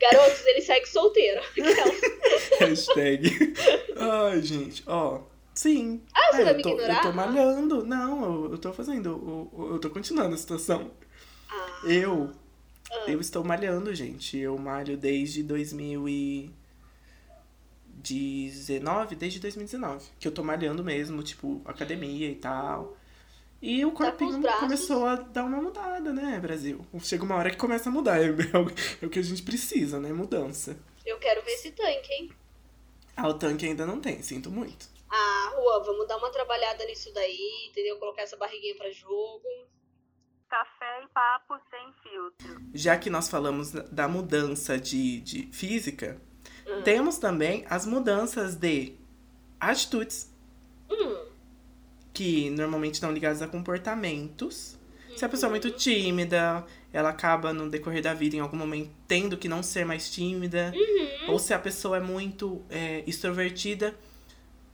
[0.00, 1.40] Garotos, ele segue solteiro.
[2.58, 3.54] Hashtag.
[3.96, 5.20] Ai, gente, ó.
[5.54, 6.02] Sim.
[6.14, 6.96] Ah, você É, vai me tô, ignorar?
[6.96, 7.84] Eu tô malhando.
[7.86, 9.50] Não, eu, eu tô fazendo.
[9.56, 10.90] Eu, eu tô continuando a situação.
[11.48, 12.30] Ah, Eu.
[12.90, 13.04] ah.
[13.06, 14.36] Eu estou malhando, gente.
[14.38, 15.42] Eu malho desde
[18.02, 20.04] 2019, desde 2019.
[20.18, 22.96] Que eu tô malhando mesmo, tipo, academia e tal.
[23.60, 24.60] E o Tá corpinho braços.
[24.60, 26.84] começou a dar uma mudada, né, Brasil?
[27.00, 28.18] Chega uma hora que começa a mudar.
[28.22, 30.12] É, o- é o que a gente precisa, né?
[30.12, 30.76] Mudança.
[31.06, 32.32] Eu quero ver esse tanque, hein?
[33.16, 34.88] Ah, o tanque ainda não tem, sinto muito.
[35.08, 37.98] Ah, Juan, vamos dar uma trabalhada nisso daí, entendeu?
[37.98, 39.44] Colocar essa barriguinha pra jogo.
[40.48, 42.62] Café e papo sem filtro.
[42.74, 46.20] Já que nós falamos da- da mudança de, de física,
[46.66, 46.82] Hum.
[46.82, 48.94] temos também as mudanças de
[49.60, 50.30] atitudes.
[50.90, 51.16] Hum,
[52.12, 54.76] que normalmente estão ligadas a comportamentos.
[55.16, 55.60] Se a pessoa é Uhum.
[55.60, 59.84] muito tímida, ela acaba no decorrer da vida, em algum momento, tendo que não ser
[59.84, 60.72] mais tímida.
[60.74, 61.32] Uhum.
[61.32, 63.94] Ou se a pessoa é muito é, extrovertida.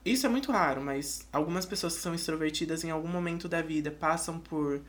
[0.05, 3.91] Isso é muito raro, mas algumas pessoas que são extrovertidas em algum momento da vida
[3.91, 4.81] passam por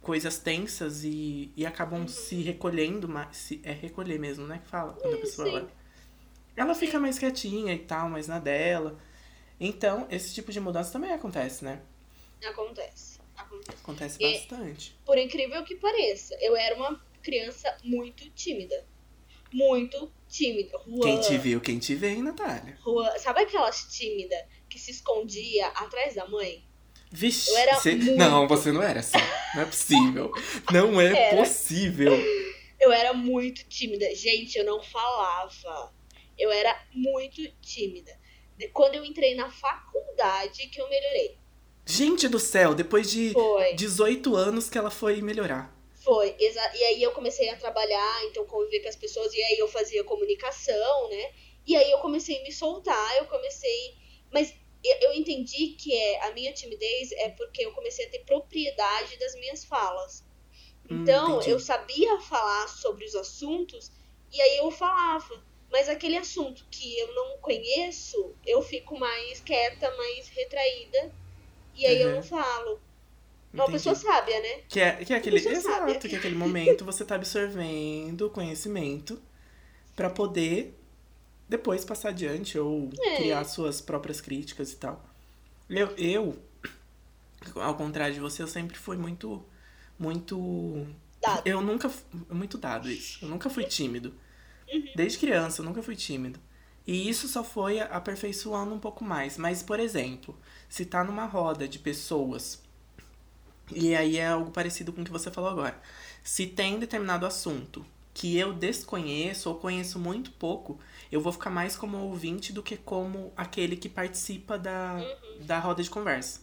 [0.00, 2.08] coisas tensas e, e acabam Uhum.
[2.08, 3.36] se recolhendo mais.
[3.36, 4.60] Se, é recolher mesmo, né?
[4.64, 5.48] Que fala quando a pessoa.
[5.48, 5.56] sim.
[5.56, 5.68] Ela,
[6.56, 8.98] ela fica mais quietinha e tal, mais na dela.
[9.60, 11.80] Então, esse tipo de mudança também acontece, né?
[12.44, 13.18] Acontece.
[13.36, 13.78] Acontece.
[13.82, 14.96] Acontece E- bastante.
[15.04, 18.84] Por incrível que pareça, eu era uma criança muito tímida.
[19.52, 20.78] Muito tímida.
[20.86, 22.76] Juan, Quem te viu, quem te vê, hein, Natália?
[22.84, 24.36] Juan, sabe aquelas tímida
[24.68, 26.64] que se escondia atrás da mãe?
[27.10, 27.94] Vixe, Eu era você...
[27.94, 29.16] muito- Não, você não era assim.
[29.54, 30.32] Não é possível.
[30.72, 31.36] Não é Era.
[31.36, 32.12] possível.
[32.80, 34.12] Eu era muito tímida.
[34.16, 35.92] Gente, eu não falava.
[36.38, 38.12] Eu era muito tímida.
[38.56, 41.38] De- Quando eu entrei na faculdade que eu melhorei.
[41.86, 43.74] Gente do céu, depois de Foi.
[43.74, 45.72] 18 anos que ela foi melhorar.
[46.02, 49.66] Foi, e aí eu comecei a trabalhar, então conviver com as pessoas, e aí eu
[49.68, 51.32] fazia comunicação, né?
[51.66, 53.94] E aí eu comecei a me soltar, eu comecei.
[54.30, 54.54] Mas
[55.00, 59.34] eu entendi que é, a minha timidez é porque eu comecei a ter propriedade das
[59.36, 60.22] minhas falas.
[60.90, 61.50] Hum, Então, entendi.
[61.50, 63.90] eu sabia falar sobre os assuntos,
[64.30, 65.42] e aí eu falava.
[65.74, 71.10] Mas aquele assunto que eu não conheço, eu fico mais quieta, mais retraída,
[71.74, 72.14] e aí eu Uhum.
[72.14, 72.78] não falo.
[73.52, 74.60] É uma pessoa sábia, né?
[74.68, 75.36] Que é, que é aquele.
[75.36, 75.98] Exato, sábia.
[75.98, 79.20] que é aquele momento você tá absorvendo conhecimento
[79.96, 80.78] pra poder
[81.48, 83.16] depois passar adiante ou É.
[83.16, 85.04] criar suas próprias críticas e tal.
[85.68, 86.38] Eu, eu,
[87.56, 89.44] ao contrário de você, eu sempre fui muito.
[89.98, 90.86] Muito.
[91.20, 91.42] Dado.
[91.44, 91.90] Eu nunca.
[92.30, 93.24] Muito dado isso.
[93.24, 94.14] Eu nunca fui tímido.
[94.74, 94.88] Uhum.
[94.94, 96.40] Desde criança, eu nunca fui tímido.
[96.86, 99.38] E isso só foi aperfeiçoando um pouco mais.
[99.38, 102.62] Mas, por exemplo, se tá numa roda de pessoas,
[103.74, 105.80] e aí é algo parecido com o que você falou agora.
[106.22, 110.78] Se tem determinado assunto que eu desconheço ou conheço muito pouco,
[111.10, 114.98] eu vou ficar mais como ouvinte do que como aquele que participa da,
[115.40, 116.40] da roda de conversa.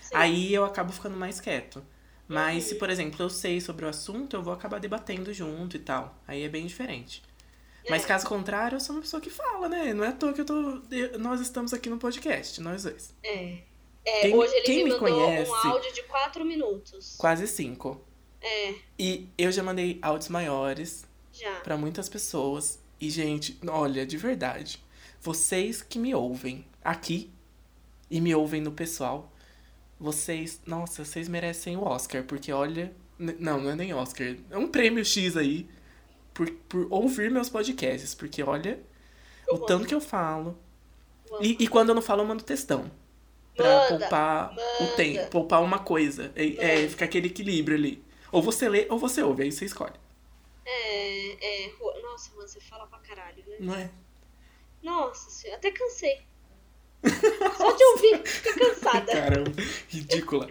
[0.00, 0.14] Sim.
[0.16, 1.84] Aí eu acabo ficando mais quieto.
[2.28, 5.80] Mas se, por exemplo, eu sei sobre o assunto, eu vou acabar debatendo junto e
[5.80, 6.18] tal.
[6.26, 7.22] Aí é bem diferente.
[7.88, 8.06] Mas É.
[8.06, 9.94] caso contrário, eu sou uma pessoa que fala, né?
[9.94, 10.82] Não é à toa que eu tô.
[11.18, 13.14] nós estamos aqui no podcast, nós dois.
[13.22, 13.58] É.
[14.04, 17.16] É, Quem- hoje ele quem me conhece- um áudio de 4 minutos.
[17.18, 18.00] Quase cinco.
[18.40, 21.56] É, E eu já mandei áudios maiores já.
[21.60, 22.78] pra muitas pessoas.
[22.98, 24.82] E, gente, olha, de verdade,
[25.20, 27.30] vocês que me ouvem aqui
[28.10, 29.30] e me ouvem no pessoal,
[29.98, 34.68] vocês, nossa, vocês merecem o Oscar, porque olha, não, não é nem Oscar, é um
[34.68, 35.68] prêmio X aí
[36.40, 38.80] por, por ouvir meus podcasts, porque olha
[39.46, 40.58] o Eu tanto que eu falo.
[41.40, 42.90] E, e quando eu não falo, eu mando textão.
[43.54, 44.96] Pra Manda, poupar o manda.
[44.96, 46.32] tempo, poupar uma coisa.
[46.34, 46.88] É, é, Manda.
[46.88, 48.02] fica aquele equilíbrio ali.
[48.32, 49.92] Ou você lê ou você ouve, aí você escolhe.
[50.64, 51.72] É, é.
[52.02, 53.56] Nossa, mano, você fala pra caralho, né?
[53.60, 53.90] Não é?
[54.82, 56.22] Nossa senhora, até cansei.
[57.56, 59.12] Só de ouvir, fica cansada.
[59.12, 59.52] Caramba,
[59.88, 60.48] ridícula.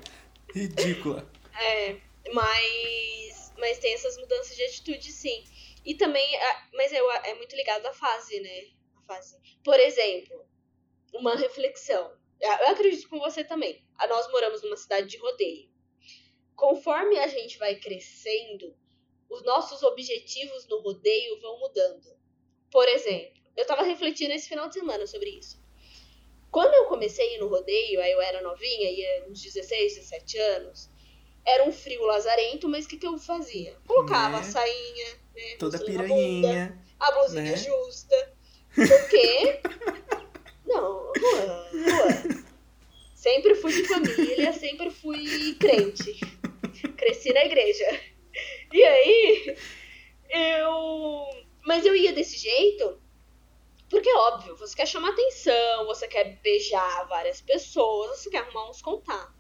[0.54, 1.28] Ridícula.
[1.60, 1.96] É,
[2.32, 5.44] mas, mas tem essas mudanças de atitude, sim.
[5.86, 8.68] E também, a- mas é muito ligado à fase, né?
[8.98, 9.38] A fase.
[9.64, 10.46] Por exemplo,
[11.14, 12.18] uma reflexão.
[12.42, 13.86] Eu acredito com você também.
[14.08, 15.70] Nós moramos numa cidade de rodeio.
[16.56, 18.76] Conforme a gente vai crescendo,
[19.30, 22.18] os nossos objetivos no rodeio vão mudando.
[22.72, 25.60] Por exemplo, eu tava refletindo esse final de semana sobre isso.
[26.52, 30.90] Quando eu comecei no rodeio, aí eu era novinha, ia uns 16, 17 anos,
[31.46, 33.76] era um frio lazarento, mas o que, que eu fazia?
[33.88, 34.40] Colocava Né?
[34.40, 35.56] a sainha, né?
[35.58, 36.84] Toda bunda, piranhinha.
[37.00, 37.56] a blusinha né?
[37.58, 38.34] justa.
[38.76, 39.62] Porque.
[40.66, 42.44] Não, Juan, Juan.
[43.16, 46.20] Sempre fui de família, sempre fui crente.
[46.96, 47.86] Cresci na igreja.
[48.72, 49.58] E aí,
[50.30, 51.26] eu.
[51.66, 53.02] Mas eu ia desse jeito,
[53.90, 58.82] porque, óbvio, você quer chamar atenção, você quer beijar várias pessoas, você quer arrumar uns
[58.82, 59.39] contatos.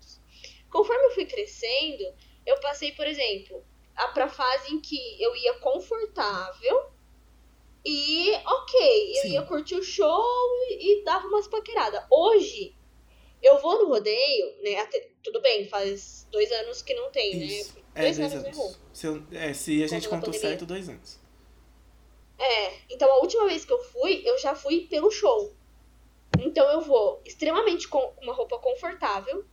[0.69, 2.03] Conforme eu fui crescendo,
[2.45, 3.63] eu passei, por exemplo,
[3.95, 6.91] a pra fase em que eu ia confortável
[7.85, 9.31] e, ok, eu Sim.
[9.33, 10.23] ia curtir o show
[10.69, 12.03] e, e dava umas paqueradas.
[12.11, 12.75] Hoje,
[13.41, 14.75] eu vou no rodeio, né?
[14.77, 17.75] até- tudo bem, faz dois anos que não tem, Isso.
[17.75, 17.83] né?
[17.95, 18.57] É, Dois dois anos, anos.
[18.57, 18.75] errou.
[18.93, 21.19] Se, eu- é, se a gente contou certo, dois anos.
[22.37, 25.53] É, então a última vez que eu fui, eu já fui pelo show.
[26.39, 29.43] Então eu vou extremamente com uma roupa confortável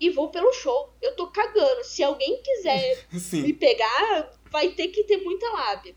[0.00, 0.92] e vou pelo show.
[1.00, 1.84] Eu tô cagando.
[1.84, 3.54] Se alguém quiser me Sim.
[3.54, 5.94] pegar, vai ter que ter muita lábia.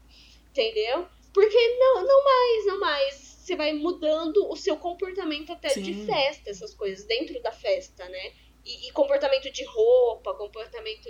[0.51, 1.07] Entendeu?
[1.33, 3.15] Porque não, não mais, não mais.
[3.15, 6.05] Você vai mudando o seu comportamento até de Sim.
[6.05, 8.31] festa, essas coisas, dentro da festa, né?
[8.65, 11.05] E, e comportamento de roupa, comportamento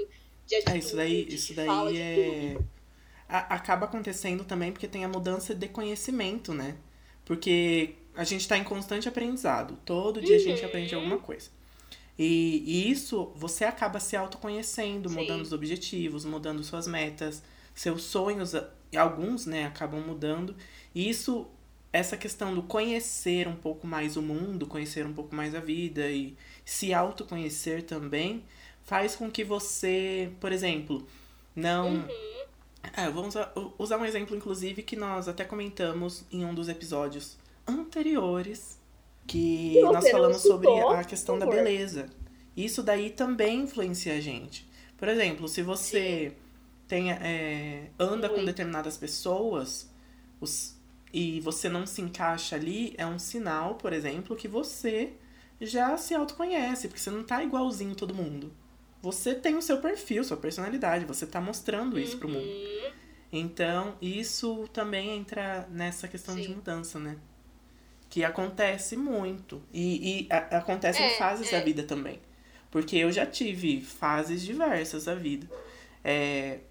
[0.46, 2.58] de atitude, É, isso daí, de isso daí de é.
[3.28, 6.78] a- acaba acontecendo também porque tem a mudança de conhecimento, né?
[7.26, 9.78] Porque a gente tá em constante aprendizado.
[9.86, 10.68] Todo dia a gente Uhum.
[10.68, 11.50] aprende alguma coisa.
[12.18, 15.16] E, e isso você acaba se autoconhecendo, Sim.
[15.16, 17.44] mudando os objetivos, mudando suas metas,
[17.76, 18.54] seus sonhos,
[18.96, 20.56] alguns, né, acabam mudando.
[20.96, 21.48] E isso,
[21.94, 26.10] essa questão do conhecer um pouco mais o mundo, conhecer um pouco mais a vida
[26.10, 28.44] e se autoconhecer também,
[28.84, 31.06] faz com que você, por exemplo,
[31.56, 31.96] não.
[31.96, 32.08] Uhum.
[32.96, 37.38] É, vamos usar, usar um exemplo, inclusive, que nós até comentamos em um dos episódios
[37.68, 38.77] anteriores,
[39.28, 42.08] que nós falamos sobre a questão da beleza.
[42.56, 44.68] Isso daí também influencia a gente.
[44.98, 46.34] Por exemplo, se você
[46.88, 48.48] tem, é, anda com Muito.
[48.48, 49.92] determinadas pessoas
[50.42, 50.76] os-
[51.14, 55.14] e você não se encaixa ali, é um sinal, por exemplo, que você
[55.62, 58.52] já se autoconhece, porque você não tá igualzinho todo mundo.
[59.02, 62.46] Você tem o seu perfil, sua personalidade, você tá mostrando isso pro mundo.
[62.46, 62.92] Uhum.
[63.32, 66.56] Então, isso também entra nessa questão de Sim.
[66.56, 67.18] mudança, né?
[68.18, 69.62] Que acontece muito.
[69.72, 71.60] E, e a- acontece É, em fases é.
[71.60, 72.20] da vida também.
[72.72, 75.48] Porque eu já tive fases diversas da vida.
[76.04, 76.62] É,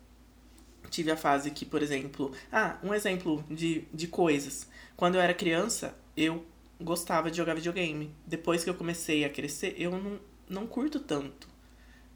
[0.90, 2.32] tive a fase que, por exemplo.
[2.50, 4.68] Ah, um exemplo de, de coisas.
[4.96, 6.44] Quando eu era criança, eu
[6.80, 8.12] gostava de jogar videogame.
[8.26, 11.48] Depois que eu comecei a crescer, eu não, não curto tanto.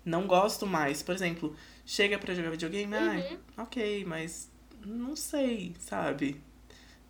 [0.04, 1.04] Não gosto mais.
[1.04, 1.54] Por exemplo,
[1.86, 4.50] chega pra jogar videogame, ah, ok, mas
[4.84, 6.40] não sei, sabe?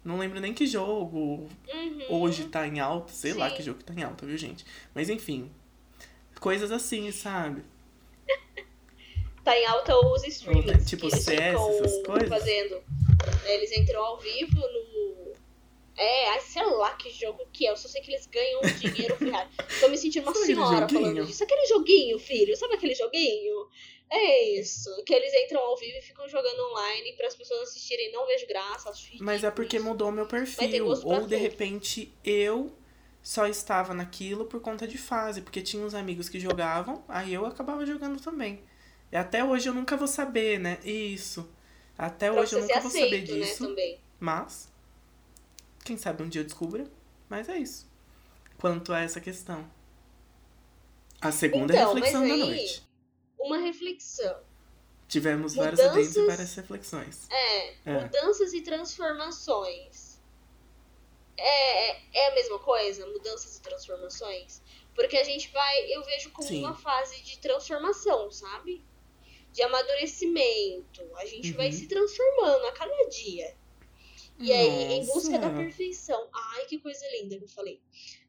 [0.05, 2.07] Não lembro nem que jogo Uhum.
[2.09, 3.57] hoje tá em alta, sei lá Sim.
[3.57, 4.65] que jogo que tá em alta, viu, gente?
[4.95, 5.51] Mas enfim,
[6.41, 7.63] coisas assim, sabe?
[9.43, 10.81] Tá em alta os streamers.
[10.81, 12.29] Ou, tipo, CS, essas coisas?
[12.29, 12.83] fazendo.
[13.47, 15.33] Eles entram ao vivo no.
[15.97, 17.71] É, sei lá que jogo que é.
[17.71, 19.49] Eu só sei que eles ganham dinheiro ferrado.
[19.81, 21.43] Tô me sentindo uma senhora falando disso.
[21.43, 22.55] Aquele joguinho, filho.
[22.55, 23.67] Sabe aquele joguinho?
[24.13, 24.91] É isso.
[25.05, 28.11] Que eles entram ao vivo e ficam jogando online para as pessoas assistirem.
[28.13, 30.87] Não vejo graça, acho Mas é porque mudou meu perfil.
[30.87, 31.37] Ou de tudo.
[31.37, 32.73] repente eu
[33.23, 37.47] só estava naquilo por conta de fase, porque tinha uns amigos que jogavam, aí eu
[37.47, 38.65] acabava jogando também.
[39.13, 40.79] E até hoje eu nunca vou saber, né?
[40.85, 41.49] Isso.
[41.97, 43.67] Até Pra hoje eu nunca vou saber aceito, né, disso.
[43.69, 44.01] também.
[44.19, 44.69] Mas,
[45.85, 46.85] quem sabe um dia eu descubra.
[47.29, 47.89] Mas é isso.
[48.59, 49.71] Quanto a essa questão.
[51.21, 52.90] A segunda Então, reflexão mas da aí- noite.
[53.41, 54.41] Uma reflexão.
[55.09, 57.29] Tivemos vários Mudanças- adentros e várias reflexões.
[57.31, 58.01] É, É.
[58.03, 60.21] mudanças e transformações.
[61.37, 63.07] É, é- é a mesma coisa?
[63.07, 64.63] Mudanças e transformações?
[64.95, 66.61] Porque a gente vai, eu vejo como Sim.
[66.61, 68.85] uma fase de transformação, sabe?
[69.53, 71.03] De amadurecimento.
[71.17, 71.73] A gente vai Uhum.
[71.73, 73.57] se transformando a cada dia.
[74.39, 75.57] E aí, em busca da Nossa.
[75.65, 76.29] perfeição.
[76.33, 77.81] Ai, que coisa linda que eu falei.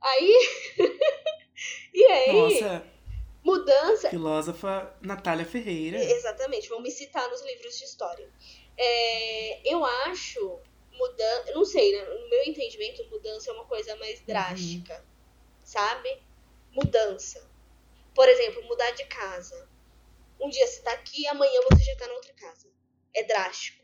[0.02, 0.34] Aí.
[1.94, 2.86] e aí, Nossa,
[3.44, 4.10] mudança.
[4.10, 5.98] filósofa Natália Ferreira.
[6.04, 8.30] Exatamente, vão me citar nos livros de história.
[8.78, 10.60] É, eu acho
[10.94, 12.04] mudança, não sei, né?
[12.06, 15.04] no meu entendimento, mudança é uma coisa mais drástica,
[15.64, 16.22] sabe?
[16.72, 17.50] Mudança.
[18.14, 19.70] Por exemplo, mudar de casa.
[20.40, 22.68] Um dia você tá aqui, amanhã você já tá na outra casa.
[23.14, 23.82] É drástico.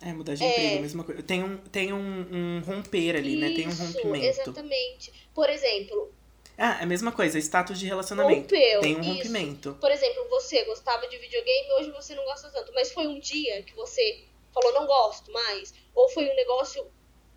[0.00, 0.50] É, mudar de É.
[0.50, 1.22] emprego, a mesma coisa.
[1.22, 3.50] Tem um, tem um, um romper ali, né?
[3.54, 4.26] Tem um Isso, rompimento.
[4.26, 5.30] Exatamente.
[5.34, 6.14] Por exemplo,
[6.58, 8.40] Ah, é a mesma coisa, status de relacionamento.
[8.54, 8.80] rompeu.
[8.80, 9.10] Tem um isso.
[9.10, 9.76] rompimento.
[9.80, 12.72] Por exemplo, você gostava de videogame, hoje você não gosta tanto.
[12.74, 15.74] Mas foi um dia que você falou, não gosto mais.
[15.94, 16.86] Ou foi um negócio,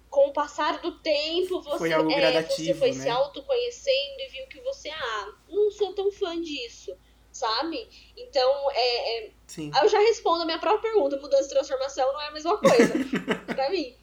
[0.09, 3.03] com o passar do tempo, você, Foi algo é, você foi né?
[3.03, 6.95] se autoconhecendo e viu que você, ah, não sou tão fã disso,
[7.31, 7.89] sabe?
[8.15, 9.69] Então, é, é- Sim.
[9.75, 12.57] aí eu já respondo a minha própria pergunta, mudança e transformação não é a mesma
[12.57, 12.93] coisa,
[13.47, 13.95] pra mim.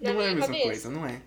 [0.00, 0.64] Não é a mesma cabeça.
[0.64, 1.20] coisa, não é?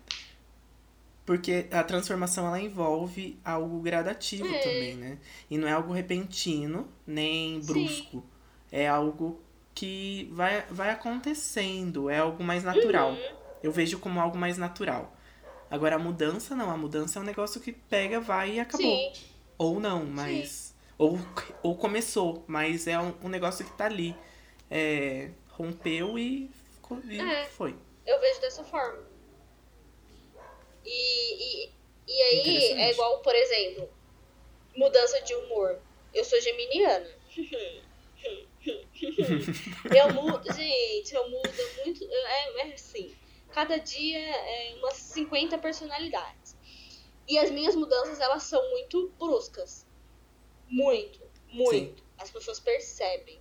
[1.30, 4.58] Porque a transformação ela envolve algo gradativo É.
[4.58, 5.16] também, né?
[5.48, 8.24] E não é algo repentino, nem brusco.
[8.72, 9.40] É algo
[9.72, 13.12] que vai, vai acontecendo, é algo mais natural.
[13.12, 13.36] Uhum.
[13.62, 15.16] Eu vejo como algo mais natural.
[15.70, 18.84] Agora a mudança não, a mudança é um negócio que pega, vai e acabou.
[18.84, 19.12] Sim,
[19.56, 20.74] Ou não, mas.
[20.98, 21.16] Ou,
[21.62, 24.16] ou começou, mas é um, um negócio que tá ali.
[24.68, 27.44] É, rompeu e, ficou- e É.
[27.44, 27.76] foi.
[28.04, 28.98] eu vejo dessa forma.
[30.92, 31.70] E, e,
[32.08, 33.88] e aí é igual, por exemplo,
[34.74, 35.80] mudança de humor.
[36.12, 37.08] Eu sou geminiana.
[39.94, 41.52] eu mudo, gente, eu mudo
[41.84, 42.04] muito.
[42.04, 43.16] É, é assim.
[43.52, 46.56] Cada dia é umas 50 personalidades.
[47.28, 49.86] E as minhas mudanças, elas são muito bruscas.
[50.68, 52.02] Muito, muito.
[52.18, 53.40] As pessoas percebem.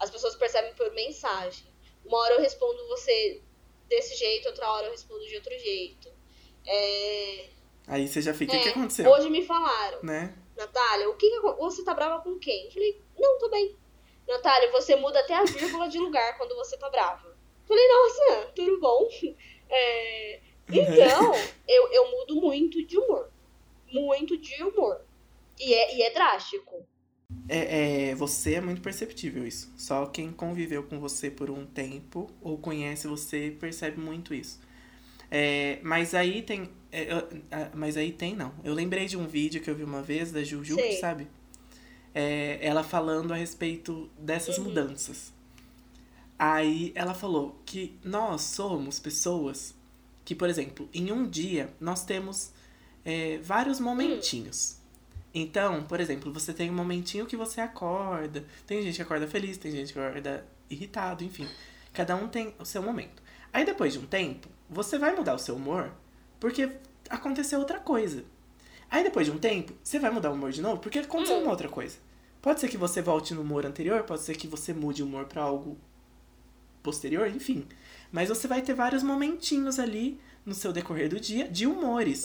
[0.00, 1.66] As pessoas percebem por mensagem.
[2.04, 3.40] Uma hora eu respondo você
[3.88, 6.12] desse jeito, outra hora eu respondo de outro jeito.
[6.66, 7.48] É,
[7.86, 9.10] Aí você já fica, o É, que aconteceu?
[9.10, 10.34] Hoje me falaram, Né?
[10.56, 12.66] Natália, o que, que você tá brava com quem?
[12.66, 13.76] Eu falei, não, tô bem.
[14.28, 17.26] Natália, você muda até a vírgula de lugar quando você tá brava.
[17.28, 19.08] Eu falei, nossa, tudo bom?
[19.74, 21.32] É, então,
[21.66, 23.30] eu, eu mudo muito de humor.
[23.90, 25.00] Muito de humor.
[25.58, 26.86] E é, e é drástico.
[27.48, 29.72] É, é, você é muito perceptível isso.
[29.76, 34.60] Só quem conviveu com você por um tempo ou conhece você percebe muito isso.
[35.34, 36.68] É, mas aí tem.
[36.92, 37.10] é,
[37.50, 38.52] ah, mas aí tem, não.
[38.62, 40.96] Eu lembrei de um vídeo que eu vi uma vez da Juju, Sei.
[40.98, 41.26] sabe?
[42.14, 44.64] É, ela falando a respeito dessas Uhum.
[44.64, 45.32] mudanças.
[46.38, 49.74] Aí ela falou que nós somos pessoas
[50.24, 52.50] que, por exemplo, em um dia nós temos
[53.04, 54.76] é, vários momentinhos.
[55.34, 58.44] Então, por exemplo, você tem um momentinho que você acorda.
[58.66, 61.48] Tem gente que acorda feliz, tem gente que acorda irritado, enfim.
[61.92, 63.22] Cada um tem o seu momento.
[63.50, 65.92] Aí depois de um tempo, você vai mudar o seu humor
[66.40, 66.70] porque
[67.08, 68.24] aconteceu outra coisa.
[68.90, 71.42] Aí depois de um tempo, você vai mudar o humor de novo porque aconteceu Hum.
[71.42, 71.96] uma outra coisa.
[72.40, 75.26] Pode ser que você volte no humor anterior, pode ser que você mude o humor
[75.26, 75.78] pra algo
[76.82, 77.66] posterior, enfim.
[78.10, 82.24] Mas você vai ter vários momentinhos ali no seu decorrer do dia de humores.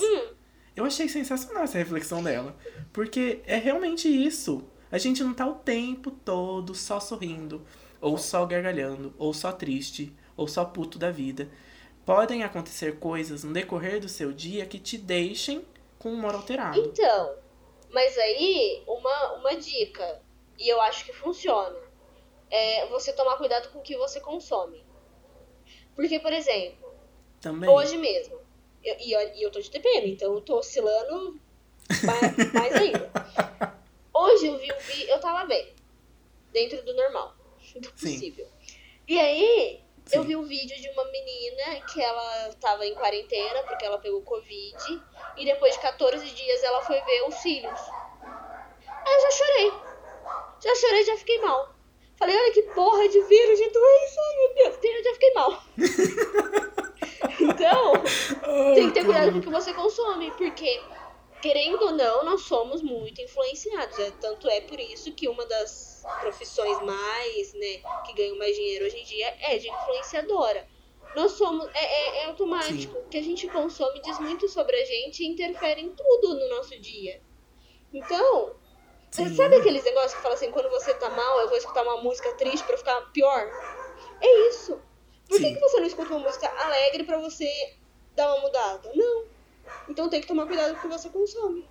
[0.75, 2.55] Eu achei sensacional essa reflexão dela.
[2.91, 4.63] Porque é realmente isso.
[4.91, 7.62] A gente não tá o tempo todo só sorrindo,
[8.01, 11.49] ou só gargalhando, ou só triste, ou só puto da vida.
[12.08, 15.67] Podem acontecer coisas no decorrer do seu dia que te deixem
[16.00, 16.80] com humor alterado.
[16.80, 17.38] Então,
[17.89, 20.22] mas aí, uma, uma dica,
[20.58, 21.78] e eu acho que funciona,
[22.50, 24.86] é você tomar cuidado com o que você consome.
[25.98, 26.93] Porque, por exemplo,
[27.41, 27.70] Também.
[27.70, 28.39] hoje mesmo,
[28.82, 31.38] eu- e eu, e eu tô de TPM, então eu tô oscilando
[32.05, 33.12] mais, mais ainda.
[34.14, 35.76] Hoje eu vi um vídeo, eu tava bem,
[36.53, 37.36] dentro do normal,
[37.76, 38.14] do Sim.
[38.14, 38.47] possível.
[39.05, 40.28] E aí, eu Sim.
[40.28, 45.01] vi um vídeo de uma menina que ela tava em quarentena porque ela pegou Covid.
[45.38, 47.80] E depois de 14 dias ela foi ver os cílios.
[48.88, 49.74] Aí eu já chorei.
[50.60, 51.78] Já chorei, já fiquei mal.
[52.18, 54.20] Falei, olha que porra de vírus, de doença.
[54.20, 55.64] Ai, meu Deus, eu já fiquei mal.
[57.39, 57.93] então,
[58.74, 60.32] tem que ter cuidado com o que você consome.
[60.32, 60.82] Porque,
[61.41, 63.97] querendo ou não, nós somos muito influenciados.
[63.99, 68.85] É, tanto é por isso que uma das profissões mais, né, que ganham mais dinheiro
[68.85, 70.67] hoje em dia é de influenciadora.
[71.15, 71.67] Nós somos.
[71.73, 72.97] É, é, é automático.
[72.97, 76.49] O que a gente consome diz muito sobre a gente e interfere em tudo no
[76.49, 77.21] nosso dia.
[77.93, 78.55] Então,
[79.09, 79.33] Sim.
[79.35, 82.33] Sabe aqueles negócios que fala assim, quando você tá mal, eu vou escutar uma música
[82.33, 83.49] triste pra ficar pior?
[84.21, 84.79] É isso.
[85.27, 87.49] Por que, que você não escuta uma música alegre pra você
[88.15, 88.91] dar uma mudada?
[88.93, 89.25] Não.
[89.89, 91.68] Então tem que tomar cuidado com o que você consome.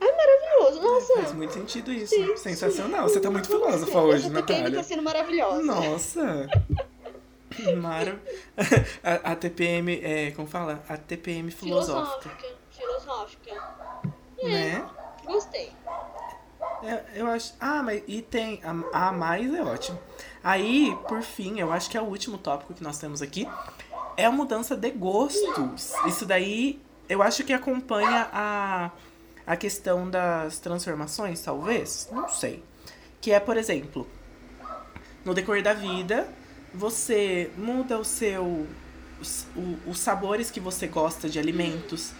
[0.00, 0.82] Ai, maravilhoso.
[0.82, 1.14] Nossa.
[1.14, 2.14] Faz muito sentido isso.
[2.14, 3.08] Sim, Sensacional.
[3.08, 3.14] sim.
[3.14, 4.78] Você tá muito Nossa, filósofa hoje, essa TPM Natália.
[4.78, 5.62] tá sendo maravilhosa.
[5.62, 6.46] Nossa!
[7.80, 8.20] Mara...
[9.02, 10.82] A, a TPM, é, como fala?
[10.88, 12.28] A TPM filosófica.
[12.28, 12.56] Filosófica.
[12.70, 13.76] Filosófica.
[14.42, 14.86] Né?
[15.24, 15.72] Gostei.
[16.82, 17.54] É, eu acho.
[17.58, 18.60] Ah, mas e tem.
[18.92, 19.98] A, a mais é ótimo.
[20.44, 23.48] Aí, por fim, eu acho que é o último tópico que nós temos aqui.
[24.16, 25.92] É a mudança de gostos.
[26.06, 28.90] Isso daí, eu acho que acompanha a,
[29.46, 32.08] a questão das transformações, talvez.
[32.10, 32.62] Não sei.
[33.20, 34.06] Que é, por exemplo,
[35.24, 36.28] no decorrer da vida,
[36.72, 38.66] você muda o seu.
[39.20, 39.46] Os,
[39.86, 42.12] os sabores que você gosta de alimentos,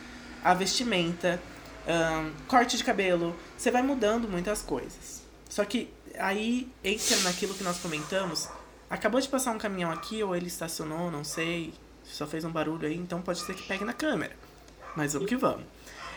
[0.43, 1.41] a vestimenta,
[1.87, 3.35] ahn, corte de cabelo.
[3.57, 5.23] Você vai mudando muitas coisas.
[5.49, 8.49] Só que aí entra naquilo que nós comentamos.
[8.89, 11.75] Acabou de passar um caminhão aqui, ou ele estacionou, não sei.
[12.07, 14.35] Só fez um barulho aí, então pode ser que pegue na câmera.
[14.97, 15.65] Mas vamos que vamos.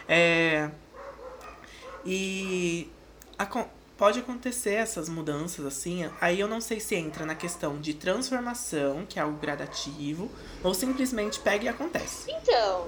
[0.08, 0.70] É.
[2.06, 2.90] E.
[3.38, 3.68] acon-
[3.98, 6.10] Pode acontecer essas mudanças assim.
[6.22, 10.32] Aí eu não sei se entra na questão de transformação, que é algo gradativo,
[10.64, 12.32] ou simplesmente pega e acontece.
[12.32, 12.88] Então,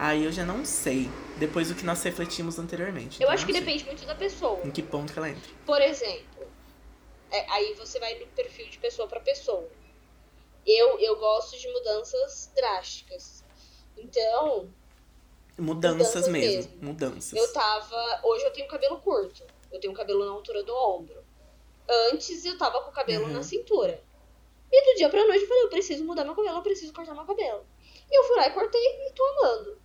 [0.00, 1.08] Aí eu já não sei.
[1.38, 3.20] Depois do que nós refletimos anteriormente.
[3.22, 4.60] eu Então acho que sei depende muito da pessoa.
[4.64, 5.48] Em que ponto que ela entra.
[5.64, 6.44] Por exemplo,
[7.30, 9.68] é, aí você vai do perfil de pessoa pra pessoa.
[10.66, 13.44] Eu, eu gosto de mudanças drásticas.
[13.96, 14.72] Então,
[15.58, 16.54] Mudanças, Mudanças mesmo.
[16.72, 16.72] mesmo.
[16.84, 17.32] Mudanças.
[17.32, 18.20] eu tava.
[18.24, 19.44] Hoje eu tenho cabelo curto.
[19.70, 21.22] Eu tenho cabelo na altura do ombro.
[22.10, 23.32] Antes eu tava com o cabelo Uhum.
[23.32, 24.02] na cintura.
[24.70, 27.14] E do dia pra noite eu falei, eu preciso mudar meu cabelo, eu preciso cortar
[27.14, 27.66] meu cabelo.
[28.10, 29.78] E eu fui lá e cortei e tô amando.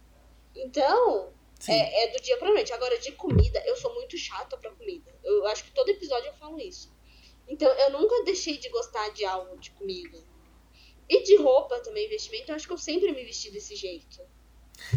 [0.55, 1.33] Então.
[1.67, 2.71] É, é do dia pra noite.
[2.71, 5.11] Agora, de comida, eu sou muito chata pra comida.
[5.23, 6.95] Eu acho que todo episódio eu falo isso.
[7.47, 10.19] Então, eu nunca deixei de gostar de algo de comida.
[11.09, 14.19] E de roupa também, vestimento, eu acho que eu sempre me vesti desse jeito.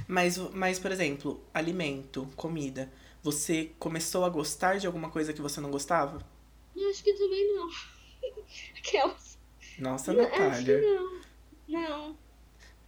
[0.07, 2.91] Mas, mas, por exemplo, alimento, comida.
[3.23, 6.27] Você começou a gostar de alguma coisa que você não gostava?
[6.75, 7.69] Eu acho que também não.
[8.79, 9.39] Aquelas.
[9.79, 10.81] Nossa, Não, acho que Natália.
[10.81, 11.21] não.
[11.69, 12.19] Não.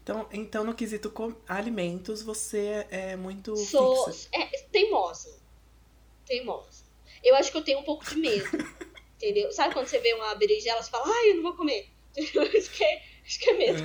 [0.02, 4.06] Então, então, no quesito com alimentos, você é muito Sou.
[4.06, 4.28] fixa.
[4.32, 5.38] É, teimosa.
[6.26, 6.84] Teimosa.
[7.22, 8.48] Eu acho que eu tenho um pouco de medo.
[9.16, 9.52] entendeu?
[9.52, 11.88] Sabe quando você vê uma berinjela e fala, ai, eu não vou comer?
[12.16, 13.02] acho, que é,
[13.32, 13.82] acho que é medo.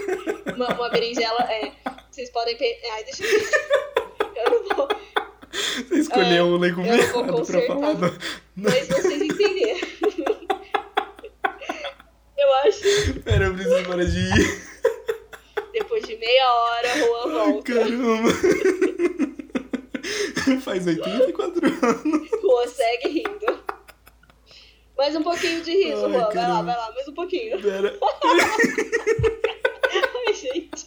[0.56, 1.72] uma, uma berinjela, é.
[2.10, 2.56] Vocês podem.
[2.56, 2.78] Pe...
[2.92, 3.50] Ai, deixa eu ver.
[4.36, 4.88] Eu não vou.
[5.88, 7.74] Você escolheu o legume eu não vou errado pra consertar.
[7.74, 7.92] falar.
[7.94, 8.18] do-
[8.56, 9.88] Mas vocês entenderam.
[12.38, 13.20] eu acho.
[13.24, 14.66] Pera, eu preciso parar de ir.
[15.72, 17.74] Depois de meia hora, a Juan volta.
[17.74, 18.30] Caramba.
[20.62, 22.28] Faz 84 anos.
[22.40, 23.55] Juan segue rindo.
[24.96, 26.28] Mais um pouquinho de riso, Ai, Juan.
[26.32, 27.60] Vai lá, vai lá, mais um pouquinho.
[27.62, 27.98] Pera.
[30.26, 30.86] Ai, gente.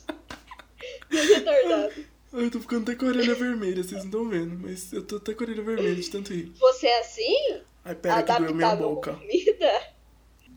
[1.12, 1.94] Meu retardado.
[2.34, 5.04] Ai, eu tô ficando até com a orelha vermelha, vocês não estão vendo, mas eu
[5.04, 6.52] tô até com a orelha vermelha de tanto rir.
[6.60, 7.62] Você é assim?
[7.86, 9.14] Ai, pera que doeu minha boca.
[9.14, 9.82] com comida?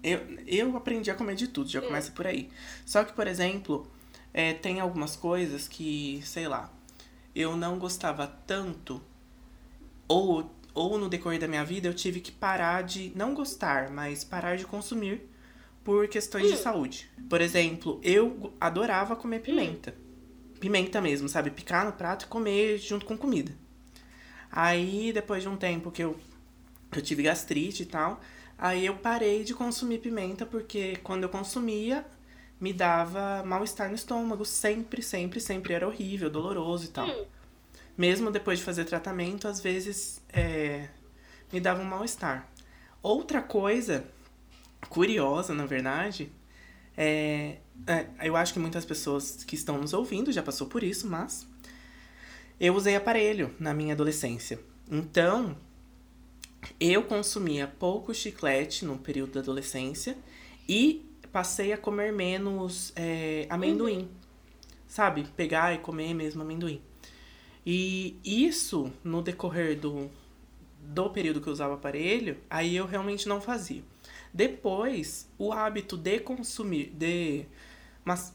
[0.02, 2.50] Eu, eu aprendi a comer de tudo, já começa por aí.
[2.84, 3.90] Só que, por exemplo,
[4.34, 6.72] é, tem algumas coisas que, sei lá,
[7.34, 9.00] eu não gostava tanto,
[10.08, 14.24] ou, ou no decorrer da minha vida eu tive que parar de não gostar, mas
[14.24, 15.28] parar de consumir
[15.84, 17.10] por questões de saúde.
[17.28, 19.94] Por exemplo, eu adorava comer pimenta.
[20.60, 21.50] Pimenta mesmo, sabe?
[21.50, 23.52] Picar no prato e comer junto com comida.
[24.50, 26.16] Aí, depois de um tempo que eu,
[26.94, 28.20] eu tive gastrite e tal,
[28.56, 32.06] aí eu parei de consumir pimenta porque quando eu consumia,
[32.60, 34.44] me dava mal-estar no estômago.
[34.44, 37.08] Sempre, sempre, sempre era horrível, doloroso e tal.
[37.08, 37.24] Hum.
[37.96, 40.88] Mesmo depois de fazer tratamento, às vezes é,
[41.52, 42.50] me dava um mal-estar.
[43.02, 44.04] Outra coisa
[44.88, 46.32] curiosa, na verdade,
[46.96, 51.06] é, é, eu acho que muitas pessoas que estão nos ouvindo já passou por isso,
[51.08, 51.46] mas
[52.60, 54.58] eu usei aparelho na minha adolescência.
[54.90, 55.56] Então,
[56.78, 60.16] eu consumia pouco chiclete no período da adolescência
[60.68, 64.08] e passei a comer menos é, amendoim.
[64.86, 65.26] Sabe?
[65.36, 66.80] Pegar e comer mesmo amendoim.
[67.64, 70.10] E isso, no decorrer do,
[70.80, 73.82] do período que eu usava aparelho, aí eu realmente não fazia.
[74.32, 77.44] Depois, o hábito de consumir, de
[78.04, 78.34] mas,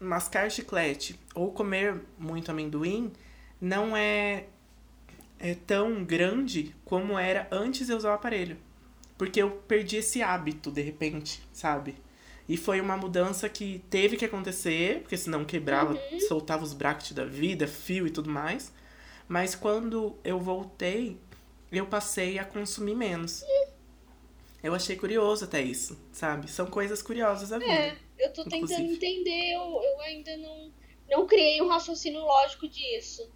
[0.00, 3.12] mascar chiclete ou comer muito amendoim
[3.60, 4.46] não é,
[5.38, 8.56] é tão grande como era antes de eu usar o aparelho.
[9.18, 11.94] Porque eu perdi esse hábito de repente, sabe?
[12.50, 15.96] E foi uma mudança que teve que acontecer, porque senão quebrava,
[16.26, 18.72] soltava os brackets da vida, fio e tudo mais.
[19.28, 21.16] Mas quando eu voltei,
[21.70, 23.44] eu passei a consumir menos.
[24.62, 26.50] Eu achei curioso até isso, sabe?
[26.50, 27.70] São coisas curiosas da vida.
[27.72, 28.94] É, eu tô tentando inclusive.
[28.96, 30.72] entender, eu, eu ainda não,
[31.08, 33.30] não criei um raciocínio lógico disso.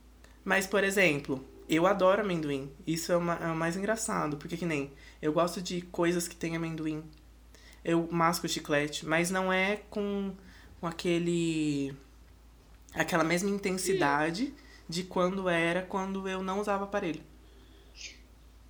[0.45, 2.69] Mas, por exemplo, eu adoro amendoim.
[2.85, 4.93] Isso é, uma- é o mais engraçado, porque que nem
[5.23, 7.03] eu gosto de coisas que tem amendoim.
[7.85, 10.33] Eu masco chiclete, mas não é com,
[10.81, 11.95] com aquele
[12.95, 14.55] aquela mesma intensidade
[14.89, 17.21] de quando era quando eu não usava aparelho.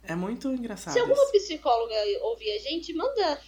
[0.02, 0.92] É muito engraçado.
[0.92, 1.32] Se alguma isso.
[1.32, 3.40] psicóloga ouvir a gente, manda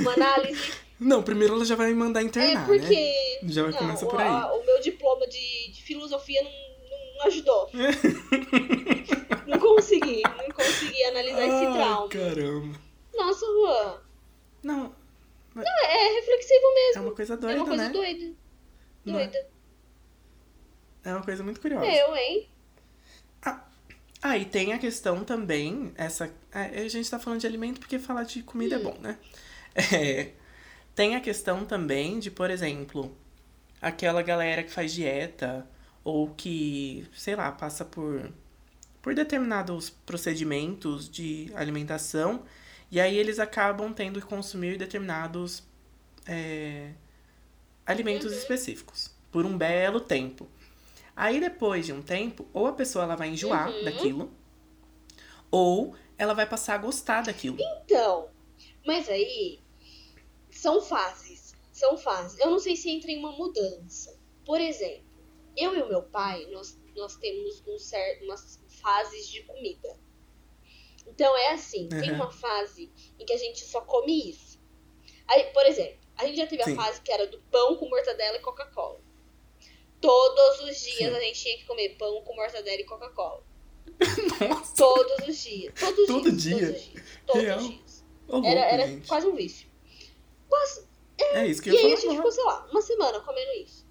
[0.00, 0.72] uma análise.
[0.98, 2.66] Não, primeiro ela já vai me mandar é internar, né?
[2.66, 4.26] porque Já vai não, começar o, por aí.
[4.26, 7.70] a- o meu diploma de, de filosofia não, não- não ajudou.
[9.46, 12.08] não consegui, não consegui analisar esse Ai, trauma.
[12.08, 12.78] caramba.
[13.14, 14.00] Nossa, Juan,
[14.66, 14.92] Não,
[15.64, 16.98] é reflexivo mesmo.
[16.98, 17.90] é uma coisa é doida, uma coisa né?
[17.90, 18.32] doida.
[19.04, 19.26] Não é?
[19.26, 19.46] Doida.
[21.04, 21.86] É uma coisa muito curiosa.
[21.86, 22.48] Eu, hein?
[24.22, 26.32] Ah, e tem a questão também, essa.
[26.52, 28.82] é, A gente tá falando de alimento porque falar de comida é Hum.
[28.82, 29.18] bom, né?
[29.92, 30.32] É,
[30.94, 33.14] tem a questão também de, por exemplo,
[33.80, 35.66] aquela galera que faz dieta
[36.02, 38.32] ou que, sei lá, passa por,
[39.02, 42.42] por determinados procedimentos de alimentação
[42.90, 45.62] e aí eles acabam tendo que consumir determinados
[46.26, 46.92] é,
[47.84, 48.38] alimentos Uhum.
[48.38, 50.48] específicos por um belo tempo.
[51.14, 53.84] Aí depois de um tempo, ou a pessoa ela vai enjoar Uhum.
[53.84, 54.30] daquilo,
[55.50, 57.56] ou ela vai passar a gostar daquilo.
[57.60, 58.28] Então,
[58.86, 59.60] mas aí
[60.50, 61.54] são fases.
[61.72, 62.38] São fases.
[62.40, 64.18] Eu não sei se entra em uma mudança.
[64.44, 65.04] Por exemplo,
[65.56, 69.98] eu e o meu pai, nós, nós temos um certo, umas fases de comida.
[71.06, 72.16] Então é assim, tem Uhum.
[72.16, 74.60] uma fase em que a gente só come isso.
[75.28, 76.72] Aí, por exemplo, a gente já teve Sim.
[76.72, 79.00] a fase que era do pão com mortadela e Coca-Cola.
[80.00, 81.16] Todos os dias Sim.
[81.16, 83.42] a gente tinha que comer pão com mortadela e Coca-Cola.
[84.48, 85.72] Nossa, Todos os dias.
[85.78, 86.38] Todos os Todo dias.
[86.38, 86.62] dia?
[86.66, 87.04] Todos os dias.
[87.26, 87.58] Todos Real?
[87.58, 88.04] os dias.
[88.28, 89.08] louco, Era, era gente.
[89.08, 89.68] quase um vício.
[90.50, 90.88] Mas,
[91.18, 93.86] É isso que e eu aí a gente ficou, sei lá, uma semana comendo isso.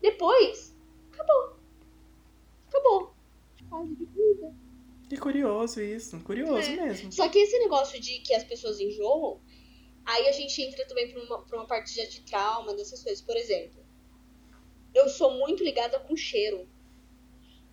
[0.00, 0.74] Depois,
[1.12, 1.56] acabou.
[2.68, 3.14] Acabou.
[3.68, 4.54] Fase de comida.
[5.08, 6.76] Que curioso isso, curioso É.
[6.76, 7.10] mesmo.
[7.12, 9.40] Só que esse negócio de que as pessoas enjoam,
[10.04, 13.22] aí a gente entra também pra uma, pra uma parte já de trauma, dessas coisas.
[13.24, 13.82] Por exemplo,
[14.94, 16.68] eu sou muito ligada com cheiro.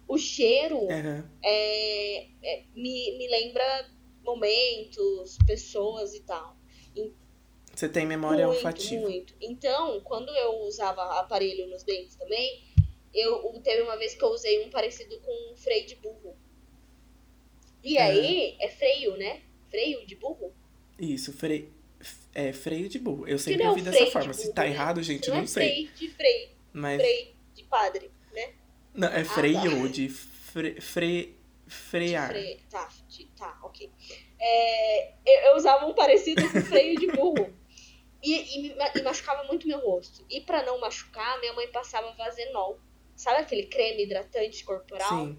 [0.08, 1.30] O cheiro Aham.
[1.44, 3.90] é, é- me, me lembra
[4.24, 6.56] momentos, pessoas e tal.
[7.74, 9.02] Você tem memória muito, olfativa.
[9.02, 9.36] muito.
[9.42, 12.64] Então, quando eu usava aparelho nos dentes também,
[13.14, 16.38] eu teve uma vez que eu usei um parecido com um freio de burro.
[17.86, 18.02] E É.
[18.02, 19.42] aí, é freio, né?
[19.70, 20.52] Freio de burro?
[21.00, 21.72] Isso, freio.
[22.34, 23.28] É freio de burro.
[23.28, 24.34] Eu sempre é ouvi o dessa freio de forma.
[24.34, 24.70] Se burro, tá né?
[24.70, 25.68] errado, gente, não não é sei.
[25.70, 27.02] freio de freio, Mas.
[27.02, 28.54] freio de padre, né?
[28.94, 29.88] Não, é Ah, freio tá.
[29.88, 31.36] de fre, fre,
[31.68, 32.30] frear.
[32.30, 33.90] Freio, tá, de- tá, ok.
[34.40, 37.54] É, eu, eu usava um parecido com freio de burro.
[38.24, 38.34] E,
[38.68, 40.26] e, e machucava muito meu rosto.
[40.30, 42.80] E pra não machucar, minha mãe passava vazenol.
[43.16, 45.10] Sabe aquele creme hidratante corporal?
[45.28, 45.38] Sim,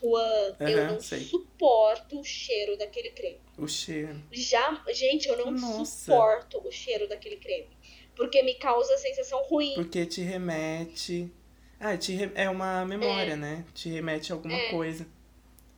[0.00, 1.20] Juan, eu Aham, não sei.
[1.20, 3.40] suporto o cheiro daquele creme.
[3.58, 4.22] o cheiro.
[4.30, 5.84] Já, gente, eu não Nossa.
[5.84, 7.68] suporto o cheiro daquele creme.
[8.14, 9.74] Porque me causa sensação ruim.
[9.74, 11.30] Porque te remete.
[11.78, 13.64] Ah, te re- é uma memória, né?
[13.74, 14.70] Te remete a alguma É.
[14.70, 15.06] coisa.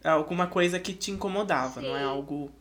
[0.04, 2.04] A Alguma coisa que te incomodava, não é Sim.
[2.06, 2.52] algo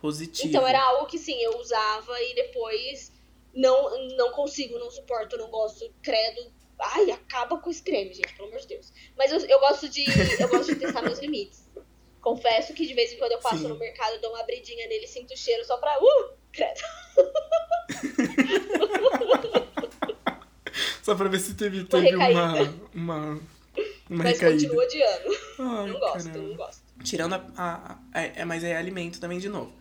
[0.00, 0.48] positivo.
[0.48, 3.12] Então era algo que sim, eu usava e depois
[3.54, 6.52] não, não consigo, não suporto, não gosto, credo.
[6.82, 8.92] Ai, acaba com esse creme, gente, pelo amor de Deus.
[9.16, 10.04] Mas eu, eu gosto de.
[10.40, 11.68] Eu gosto de testar meus limites.
[12.20, 13.68] Confesso que de vez em quando eu passo Sim.
[13.68, 15.96] no mercado, eu dou uma abridinha nele, sinto o cheiro só pra.
[15.98, 16.34] Uh!
[16.52, 16.80] Credo.
[21.02, 22.28] Só pra ver se teve, teve uma.
[22.94, 23.40] Uma.
[24.08, 24.68] Uma Mas recaída.
[24.68, 25.36] continuo odiando.
[25.58, 26.48] Ai, não gosto, caramba.
[26.48, 26.82] não gosto.
[27.04, 27.44] Tirando a.
[27.56, 29.72] a- a- é, é, mas é alimento também, de novo.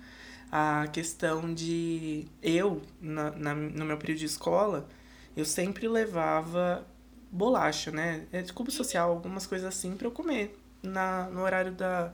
[0.51, 2.25] A questão de.
[2.41, 4.87] Eu, na, na- no meu período de escola,
[5.35, 6.85] eu sempre levava
[7.31, 8.25] bolacha, né?
[8.31, 10.57] É de cubo social, algumas coisas assim pra eu comer.
[10.81, 12.13] Na, no horário da.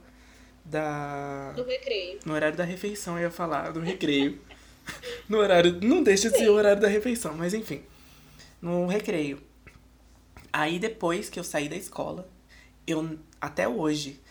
[0.64, 1.54] Da.
[1.56, 2.20] No recreio.
[2.26, 4.40] No horário da refeição, eu ia falar, do recreio.
[5.30, 5.80] no horário.
[5.82, 7.84] Não deixa de ser o horário da refeição, mas enfim.
[8.62, 9.42] No recreio.
[10.52, 12.28] Aí depois que eu saí da escola,
[12.88, 14.22] eu até hoje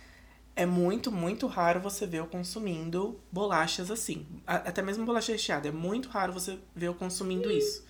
[0.57, 4.27] é muito, muito raro você ver eu consumindo bolachas assim.
[4.47, 5.69] Até mesmo bolacha recheada.
[5.69, 7.85] É muito raro você ver eu consumindo isso.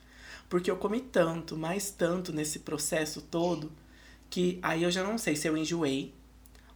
[0.54, 3.72] Porque eu comi tanto, mais tanto nesse processo todo,
[4.30, 6.14] que aí eu já não sei se eu enjoei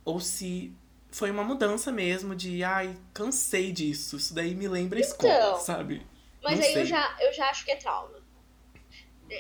[0.04, 0.74] ou se
[1.12, 4.16] foi uma mudança mesmo de, ai, cansei disso.
[4.16, 6.04] Isso daí me lembra escola, Então, sabe?
[6.42, 8.20] Mas Não aí eu já, eu já acho que é trauma.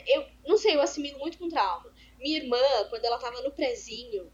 [0.06, 1.92] Eu não sei, eu assimilo muito com trauma.
[2.20, 4.30] Minha irmã, quando ela tava no prezinho,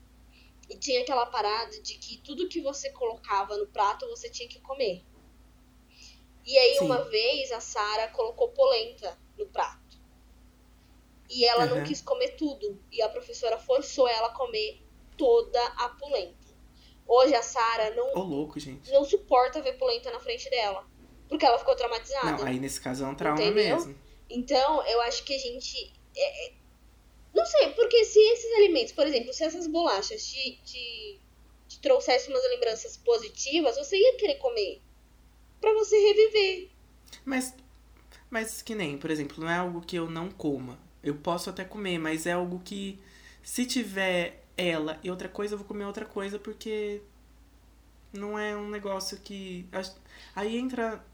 [0.69, 4.61] E tinha aquela parada de que tudo que você colocava no prato você tinha que
[4.61, 5.03] comer.
[6.45, 6.85] E aí, Sim.
[6.85, 9.84] uma vez, a Sara colocou polenta no prato.
[11.31, 11.87] E ela não Aham.
[11.87, 12.79] quis comer tudo.
[12.93, 14.83] E a professora forçou ela a comer
[15.17, 16.45] toda a polenta.
[17.07, 18.91] Hoje a Sara não, Ô, louco, gente.
[18.91, 20.87] não suporta ver polenta na frente dela.
[21.29, 22.33] Porque ela ficou traumatizada.
[22.33, 23.77] Não, aí nesse caso é um trauma Entendeu?
[23.77, 23.99] mesmo.
[24.29, 25.93] Então, eu acho que a gente.
[26.17, 26.53] é- é-
[27.35, 31.21] Não sei, porque se esses alimentos, por exemplo, se essas bolachas te, te,
[31.67, 34.81] te trouxessem umas lembranças positivas, você ia querer comer.
[35.61, 36.71] Pra você reviver.
[37.25, 37.53] Mas,
[38.31, 40.79] mas que nem, por exemplo, não é algo que eu não coma.
[41.05, 42.99] Eu posso até comer, mas é algo que
[43.43, 47.01] se tiver ela e outra coisa, eu vou comer outra coisa porque
[48.13, 49.67] não é um negócio que.
[50.35, 51.05] Aí entra.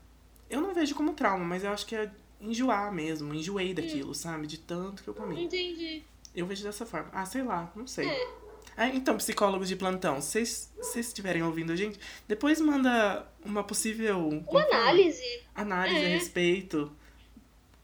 [0.48, 2.10] Eu não vejo como trauma, mas eu acho que é
[2.40, 3.34] enjoar mesmo.
[3.34, 4.46] Enjoei daquilo, sabe?
[4.46, 5.44] De tanto que eu comi.
[5.44, 6.02] Entendi.
[6.34, 7.08] Eu vejo dessa forma.
[7.12, 8.08] Ah, sei lá, não sei.
[8.08, 8.28] É.
[8.76, 14.28] Ah, então, psicólogos de plantão, se vocês estiverem ouvindo a gente, depois manda uma possível.
[14.28, 14.64] Uma fala?
[14.64, 15.42] análise.
[15.54, 16.06] análise É.
[16.06, 16.92] a respeito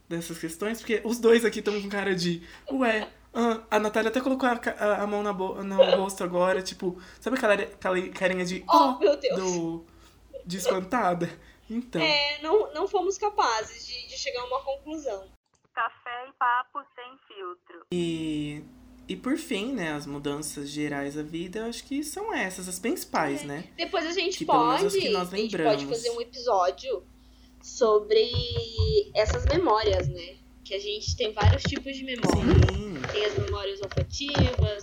[0.09, 4.21] dessas questões, porque os dois aqui estão com cara de, ué, ah, a Natália até
[4.21, 8.45] colocou a, a- a mão na bo- no rosto agora, tipo, sabe aquela, aquela carinha
[8.45, 9.37] de, Oh, ó, meu Deus.
[9.41, 9.87] do,
[10.45, 11.29] de espantada?
[11.69, 15.29] Então, É, não, não fomos capazes de, de chegar a uma conclusão.
[15.75, 17.87] Café e papo sem filtro.
[17.93, 18.63] e,
[19.09, 22.79] e por fim, né, as mudanças gerais da vida, eu acho que são essas, as
[22.79, 23.47] principais, É.
[23.47, 23.65] né?
[23.77, 24.99] Depois a gente Que menos pode.
[25.01, 25.83] que nós a gente lembramos.
[25.85, 27.05] pode fazer um episódio
[27.67, 28.31] sobre
[29.13, 30.37] essas memórias, né?
[30.65, 32.55] Que a gente tem vários tipos de memória.
[32.73, 34.83] Sim, Tem as memórias olfativas,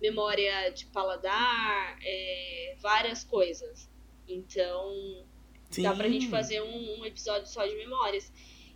[0.00, 3.90] memória de paladar, é, várias coisas.
[4.28, 5.26] Então,
[5.70, 5.82] sim.
[5.82, 8.32] dá pra gente fazer um, um episódio só de memórias.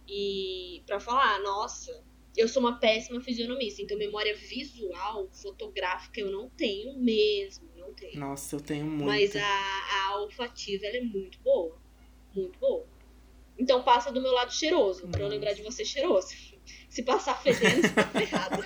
[0.09, 2.03] E pra falar, nossa,
[2.37, 8.19] eu sou uma péssima fisionomista, então memória visual, fotográfica, eu não tenho mesmo, não tenho.
[8.19, 9.07] Nossa, eu tenho muito.
[9.07, 11.79] Mas a, a olfativa, ela é muito boa.
[12.35, 12.94] Muito boa.
[13.59, 16.29] Então passa do meu lado cheiroso, pra eu lembrar de você cheiroso.
[16.89, 18.65] Se passar fedendo, você tá ferrado.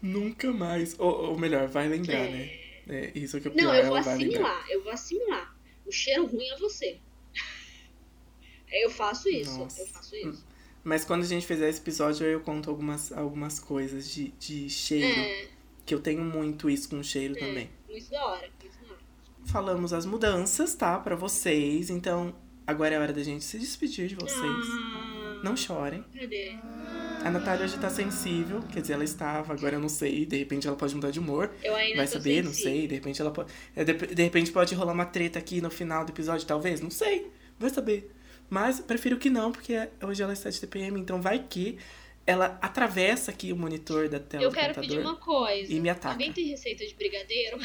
[0.00, 0.98] Nunca mais.
[0.98, 2.30] Ou, ou melhor, vai lembrar, É.
[2.30, 2.58] né?
[2.88, 5.56] É, isso que é pior, Não, eu vou assimilar, eu vou assimilar.
[5.86, 6.98] O cheiro ruim é você.
[8.72, 9.80] Eu faço isso, Nossa.
[9.82, 10.44] eu faço isso.
[10.82, 15.06] Mas quando a gente fizer esse episódio, eu conto algumas, algumas coisas de, de cheiro.
[15.20, 15.46] É,
[15.86, 17.66] Que eu tenho muito isso com cheiro também.
[17.66, 18.50] da hora, muito da hora.
[19.52, 20.98] Falamos as mudanças, tá?
[20.98, 21.90] Pra vocês.
[21.90, 22.34] Então,
[22.66, 24.40] agora é hora da gente se despedir de vocês.
[24.42, 26.02] Ah, Não chorem.
[26.18, 26.56] Cadê?
[27.22, 28.62] A Natália hoje tá sensível.
[28.72, 30.24] Quer dizer, ela estava, agora eu não sei.
[30.24, 31.50] De repente ela pode mudar de humor.
[31.62, 32.72] Eu ainda Vai saber, não sensível.
[32.72, 32.88] sei.
[32.88, 33.52] De repente ela pode.
[33.76, 36.80] é, De, repente pode rolar uma treta aqui no final do episódio, talvez.
[36.80, 37.30] Não sei.
[37.58, 38.10] Vai saber.
[38.48, 41.78] Mas prefiro que não, porque hoje ela está de TPM, então vai que
[42.26, 45.72] ela atravessa aqui o monitor da tela Eu quero pedir uma coisa.
[45.72, 46.14] e me ataca.
[46.14, 47.58] Alguém tem receita de brigadeiro?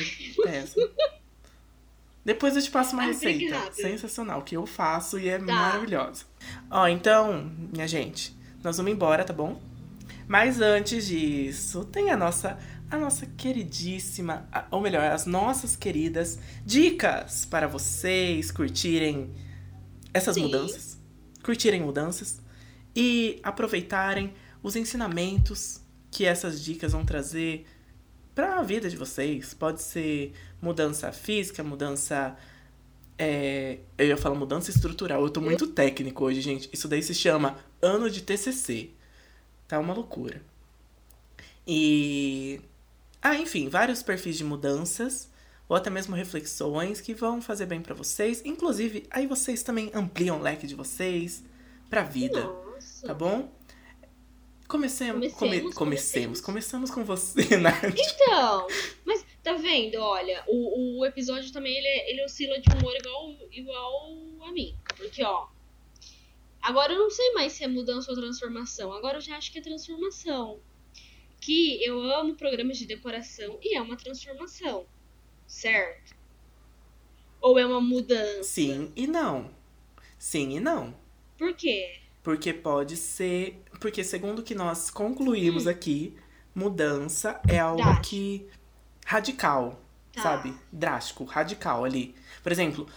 [0.44, 0.76] Peça.
[2.28, 5.46] Depois eu te passo uma Ah, receita sensacional que eu faço e é Tá.
[5.46, 6.26] maravilhosa.
[6.70, 9.62] Ó, então, minha gente, nós vamos embora, tá bom?
[10.28, 12.60] Mas antes disso, tem a nossa
[12.92, 19.34] a nossa queridíssima, ou melhor, as nossas queridas dicas para vocês curtirem
[20.14, 20.44] essas Sim.
[20.44, 20.98] mudanças,
[21.44, 22.42] curtirem mudanças
[22.94, 27.66] e aproveitarem os ensinamentos que essas dicas vão trazer
[28.38, 29.56] para a vida de vocês.
[29.56, 30.32] Pode ser
[30.62, 32.38] mudança física, mudança.
[33.18, 35.24] é, eu ia falar mudança estrutural.
[35.24, 36.70] Eu tô muito técnico hoje, gente.
[36.72, 38.92] Isso daí se chama ano de TCC.
[39.68, 40.40] Tá uma loucura.
[41.66, 42.62] E.
[43.20, 45.28] Ah, enfim, vários perfis de mudanças.
[45.68, 48.44] Ou até mesmo reflexões que vão fazer bem pra vocês.
[48.46, 51.44] Inclusive, aí vocês também ampliam o leque de vocês
[51.90, 52.44] pra vida.
[52.44, 53.08] Nossa.
[53.08, 53.52] Tá bom?
[54.68, 55.32] Comecemos.
[55.34, 56.42] Comecemos, come- comecemos.
[56.42, 57.84] Começamos com você, Nath.
[57.98, 58.68] Então,
[59.06, 64.10] mas tá vendo, olha, o, o episódio também ele, ele oscila de humor igual, igual
[64.44, 64.76] a mim.
[64.98, 65.48] Porque, ó,
[66.62, 68.92] agora eu não sei mais se é mudança ou transformação.
[68.92, 70.60] Agora eu já acho que é transformação.
[71.40, 74.86] Que eu amo programas de decoração e é uma transformação.
[75.46, 76.14] Certo?
[77.40, 78.44] Ou é uma mudança?
[78.44, 79.50] Sim e não.
[80.18, 80.94] Sim e não.
[81.38, 82.00] Por quê?
[82.24, 83.62] Porque pode ser.
[83.80, 86.16] Porque, segundo o que nós concluímos aqui,
[86.56, 88.08] mudança é algo Drástico.
[88.08, 88.48] que.
[89.06, 89.80] radical,
[90.14, 90.22] Tá.
[90.24, 90.54] sabe?
[90.72, 92.16] Drástico, radical ali.
[92.42, 92.88] Por exemplo,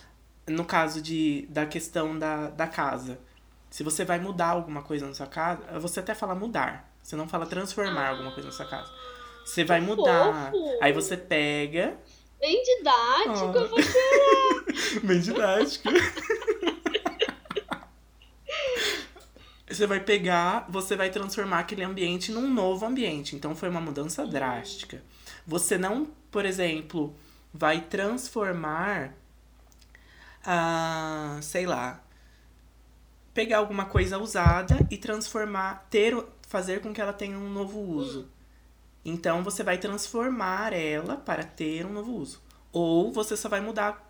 [0.48, 3.18] no caso de, da questão da, da casa.
[3.68, 6.90] Se você vai mudar alguma coisa na sua casa, você até fala mudar.
[7.02, 8.90] Você não fala transformar alguma coisa na sua casa.
[9.44, 10.50] Você vai mudar.
[10.50, 10.78] fofo.
[10.82, 11.96] Aí você pega.
[12.40, 13.60] Bem didático, Ah.
[13.60, 14.64] eu vou chorar.
[15.04, 15.88] Bem didático.
[19.70, 23.36] você vai pegar, você vai transformar aquele ambiente num novo ambiente.
[23.36, 25.02] Então foi uma mudança drástica.
[25.46, 27.14] Você não, por exemplo,
[27.52, 29.14] vai transformar
[30.44, 32.02] ah, sei lá,
[33.34, 38.28] pegar alguma coisa usada e transformar, ter, fazer com que ela tenha um novo uso.
[39.04, 42.42] Então você vai transformar ela para ter um novo uso.
[42.72, 44.08] Ou você só vai mudar.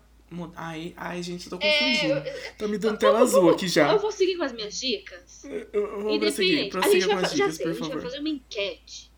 [0.55, 2.13] Ai, ai, gente, tô confundindo.
[2.13, 3.91] É, Tá me dando eu- tela eu azul aqui já.
[3.91, 5.43] Eu vou seguir com as minhas dicas.
[5.73, 6.67] Eu, vou prosseguir.
[6.67, 8.03] A Prossiga com vai, as dicas, sei, a por gente vai favor.
[8.03, 9.11] fazer uma enquete.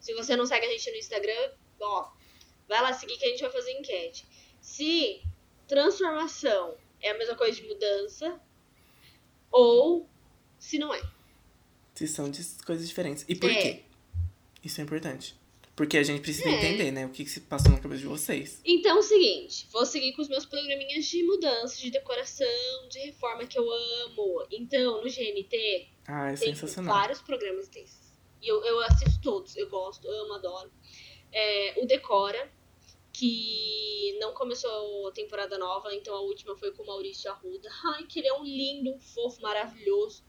[0.00, 1.50] Se você não segue a gente no Instagram,
[1.80, 2.08] ó,
[2.68, 4.26] vai lá seguir que a gente vai fazer enquete.
[4.60, 5.22] Se
[5.68, 8.40] transformação é a mesma coisa de mudança
[9.50, 10.08] ou
[10.58, 11.02] se não é.
[11.94, 12.30] Se são
[12.64, 13.24] coisas diferentes.
[13.28, 13.54] E por É.
[13.62, 13.82] quê?
[14.64, 15.36] Isso é importante.
[15.74, 16.52] Porque a gente precisa É.
[16.52, 17.06] entender, né?
[17.06, 18.60] O que, que se passou na cabeça de vocês.
[18.64, 22.98] Então é o seguinte, vou seguir com os meus programinhas de mudança, de decoração, de
[23.00, 24.46] reforma que eu amo.
[24.50, 26.52] Então, no GNT, Ah, é tem
[26.84, 28.12] vários programas desses.
[28.42, 30.70] E eu, eu assisto todos, eu gosto, amo, adoro.
[31.32, 32.50] É, o Decora,
[33.12, 37.68] que não começou a temporada nova, então a última foi com o Maurício Arruda.
[37.94, 40.22] Ai, que ele é um lindo, um fofo, maravilhoso.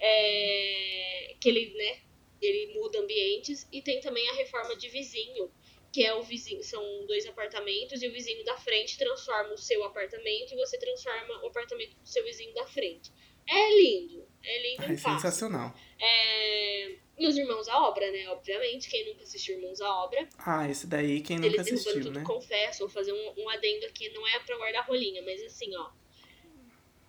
[0.00, 2.00] É, que ele, né,
[2.46, 3.66] ele muda ambientes.
[3.72, 5.50] E tem também a reforma de vizinho,
[5.92, 9.84] que é o vizinho, são dois apartamentos e o vizinho da frente transforma o seu
[9.84, 13.10] apartamento e você transforma o apartamento do seu vizinho da frente.
[13.48, 15.20] É lindo, é lindo Ah, é fácil.
[15.20, 15.74] sensacional.
[16.00, 16.96] É...
[17.18, 18.28] E os Irmãos à Obra, né?
[18.30, 22.22] Obviamente, quem nunca assistiu Irmãos à Obra, Ah, esse daí quem nunca assistiu, tudo, né?
[22.24, 25.90] confesso, vou fazer um, um adendo aqui, não é pra guardar rolinha, mas assim, ó.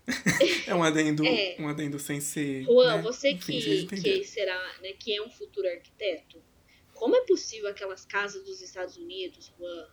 [0.68, 1.56] É um adendo, É.
[1.60, 2.64] um adendo sem ser.
[2.64, 3.02] Juan, né?
[3.02, 6.42] você Enfim, que, que será, né, que é um futuro arquiteto,
[6.94, 9.88] como é possível aquelas casas dos Estados Unidos, Juan,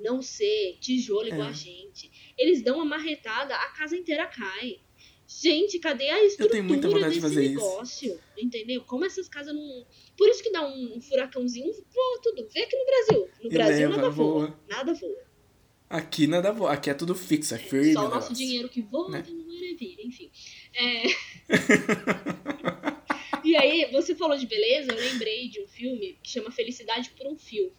[0.00, 1.50] não ser tijolo igual É.
[1.50, 2.10] a gente?
[2.38, 4.80] Eles dão uma marretada, a casa inteira cai.
[5.26, 7.54] Gente, cadê a estrutura tenho muita vontade de desse fazer isso.
[7.54, 8.20] negócio?
[8.36, 8.82] Entendeu?
[8.82, 9.86] Como essas casas não.
[10.16, 12.46] Por isso que dá um furacãozinho, voa tudo.
[12.52, 13.28] Vê aqui no Brasil.
[13.42, 14.46] No E Brasil leva, nada voa.
[14.46, 14.60] voa.
[14.68, 15.22] Nada voa.
[15.88, 16.72] Aqui nada voa.
[16.72, 17.92] Aqui é tudo fixo, é firme.
[17.94, 18.34] Só o o nosso negócio.
[18.34, 19.22] dinheiro que voa né?
[19.72, 20.30] Maravilha, enfim.
[20.74, 21.02] É...
[23.44, 27.26] e aí, você falou de beleza, eu lembrei de um filme que chama Felicidade por
[27.26, 27.72] um Fio.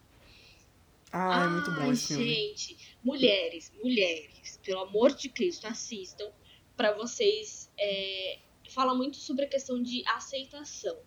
[1.12, 2.34] Ah, é muito bom esse filme.
[2.34, 6.32] gente, mulheres, mulheres, pelo amor de Cristo, assistam
[6.76, 7.72] pra vocês.
[7.78, 8.39] É...
[8.70, 10.98] Fala muito sobre a questão de aceitação,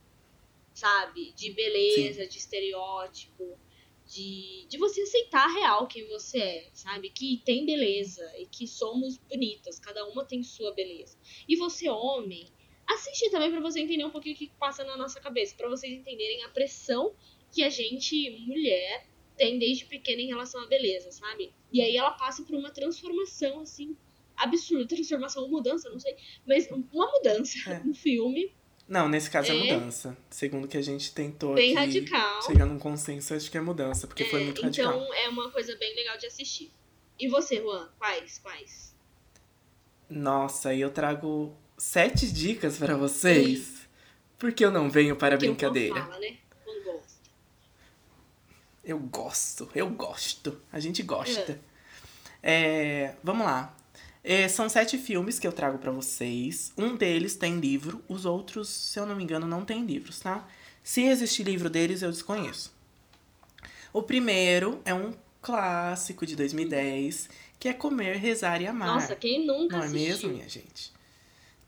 [0.73, 1.33] sabe?
[1.33, 3.59] De beleza, de estereótipo,
[4.07, 7.11] de, de você aceitar a real quem você é, sabe?
[7.11, 11.19] Que tem beleza e que somos bonitas, cada uma tem sua beleza.
[11.49, 12.47] E você, homem,
[12.87, 15.93] assiste também pra você entender um pouquinho o que passa na nossa cabeça, pra vocês
[15.93, 17.15] entenderem a pressão
[17.53, 21.53] que a gente, mulher, tem desde pequena em relação à beleza, sabe?
[21.73, 23.97] E aí ela passa por uma transformação, assim,
[24.37, 24.87] absurda.
[24.87, 26.17] Transformação ou mudança, não sei.
[26.47, 27.83] Mas uma mudança É.
[27.85, 28.55] no filme,
[28.89, 29.75] Não, nesse caso é, É.
[29.75, 30.17] mudança.
[30.31, 32.43] Segundo que a gente tentou bem aqui radical.
[32.43, 34.93] chegar num consenso, acho que é mudança, porque foi É, muito radical.
[34.95, 36.71] então é uma coisa bem legal de assistir.
[37.19, 37.89] E você, Juan?
[37.99, 38.39] Quais?
[38.39, 38.95] Quais?
[40.09, 43.75] Nossa, e eu trago sete dicas para vocês.
[44.39, 46.01] Porque eu não venho para a Que o Juan brincadeira.
[46.03, 46.37] fala, né?
[46.85, 47.31] Gosta.
[48.85, 50.61] Eu gosto, eu gosto.
[50.71, 51.59] A gente gosta.
[52.43, 53.76] É, vamos lá.
[54.29, 56.73] É, são sete filmes que eu trago pra vocês.
[56.77, 60.45] Um deles tem livro, os outros, se eu não me engano, não tem livros, tá?
[60.83, 62.75] Se existe livro deles, eu desconheço.
[63.93, 67.29] O primeiro é um clássico de 2010,
[67.61, 68.95] que é Comer, Rezar e Amar.
[68.95, 70.09] Nossa, quem nunca Não é assistiu?
[70.09, 70.93] mesmo, minha gente?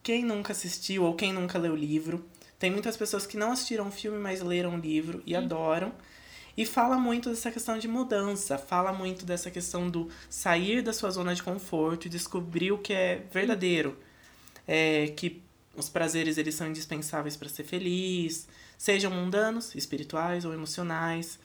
[0.03, 2.25] Quem nunca assistiu ou quem nunca leu o livro,
[2.59, 5.93] tem muitas pessoas que não assistiram o filme, mas leram o livro e adoram.
[6.59, 11.09] E fala muito dessa questão de mudança, fala muito dessa questão do sair da sua
[11.09, 13.97] zona de conforto e descobrir o que é verdadeiro.
[14.67, 15.41] É, que
[15.77, 21.39] os prazeres eles são indispensáveis para ser feliz, sejam mundanos, espirituais ou emocionais.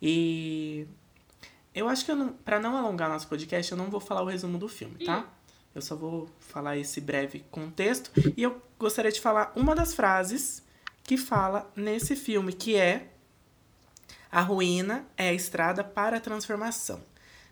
[0.00, 0.86] E
[1.74, 2.12] eu acho que
[2.44, 5.26] para não alongar nosso podcast, eu não vou falar o resumo do filme, tá?
[5.74, 10.62] Eu só vou falar esse breve contexto e eu gostaria de falar uma das frases
[11.02, 13.06] que fala nesse filme, que é
[14.30, 17.02] a ruína é a estrada para a transformação.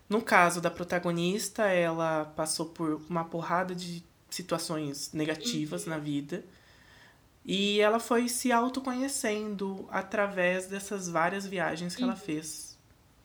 [0.07, 6.43] No caso da protagonista, ela passou por uma porrada de situações negativas na vida.
[7.45, 12.77] E ela foi se autoconhecendo através dessas várias viagens que ela fez.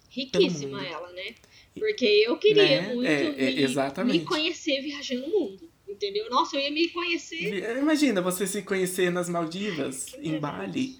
[0.08, 1.34] Riquíssima ela, né?
[1.74, 2.94] Porque eu queria Né?
[2.94, 5.68] muito É, é, me, me conhecer viajando o mundo.
[5.88, 6.28] Entendeu?
[6.30, 7.78] Nossa, eu ia me conhecer.
[7.78, 10.38] Imagina você se conhecer nas Maldivas, em.
[10.38, 10.98] Bali,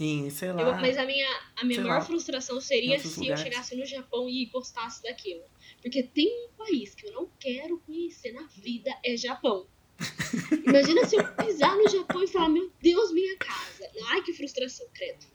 [0.00, 0.80] em, sei Eu- lá.
[0.80, 3.40] mas a minha, a minha maior lá, frustração seria se lugares.
[3.40, 5.42] eu chegasse no Japão e gostasse daquilo.
[5.82, 9.66] Porque tem um país que eu não quero conhecer na vida, é Japão.
[10.66, 13.90] Imagina se eu pisar no Japão e falar, meu Deus, minha casa.
[14.08, 15.26] Ai, que frustração, credo.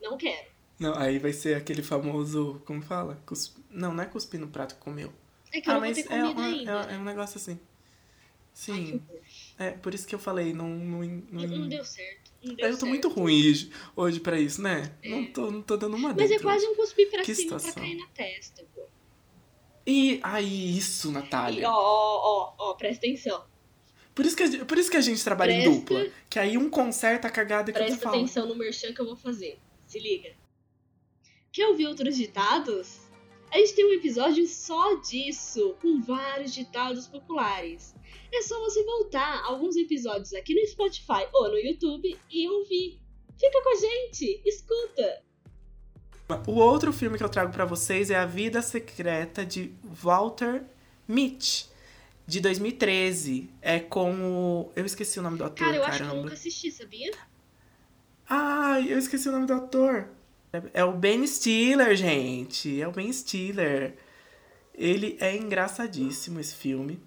[0.00, 0.48] Não quero.
[0.78, 2.62] Não, aí vai ser aquele famoso.
[2.66, 3.22] Como fala?
[3.26, 3.58] Cusp...
[3.70, 5.12] Não, não é cuspir no prato que comeu.
[5.52, 6.90] É que eu ah, não vou mas ter é, ainda.
[6.90, 7.52] é, é um negócio assim.
[7.52, 7.58] Ai,
[8.52, 8.94] Sim.
[8.94, 9.20] horror.
[9.58, 10.68] É, por isso que eu falei, não.
[10.68, 12.25] não, não, Não deu certo.
[12.58, 14.92] Eu tô muito ruim hoje, hoje pra isso, né?
[15.02, 15.08] É.
[15.08, 17.50] Não, tô, não tô dando uma Mas é dentro quase um cuspir pra Que cima
[17.50, 17.82] pra situação.
[17.82, 18.82] cair na testa, pô.
[19.86, 21.68] E aí, isso, E, Natália.
[21.70, 23.44] ó, ó, ó, ó, presta atenção.
[24.14, 26.06] Por isso, que a, gente- por isso que a gente trabalha em Presta- dupla.
[26.30, 29.58] Que aí um conserta a cagada que Presta atenção no merchan que eu vou fazer.
[29.86, 30.34] Se liga.
[31.52, 32.98] Quer ouvir outros ditados?
[33.52, 37.94] A gente tem um episódio só disso, com vários ditados populares.
[38.32, 43.00] É só você voltar alguns episódios aqui no Spotify ou no YouTube e ouvir.
[43.38, 45.22] Fica com a gente, escuta.
[46.46, 50.64] O outro filme que eu trago pra vocês é A Vida Secreta de Walter
[51.06, 51.68] Mitty,
[52.26, 53.48] de 2013.
[53.62, 54.72] É com o.
[54.74, 56.22] Eu esqueci o nome do ator, Cara, eu acho que eu caramba.
[56.24, 57.12] nunca assisti, sabia?
[58.28, 60.08] Ai, eu esqueci o nome do ator.
[60.72, 62.80] É o Ben Stiller, gente.
[62.80, 63.96] É o Ben Stiller.
[64.74, 67.00] Ele é engraçadíssimo, esse filme.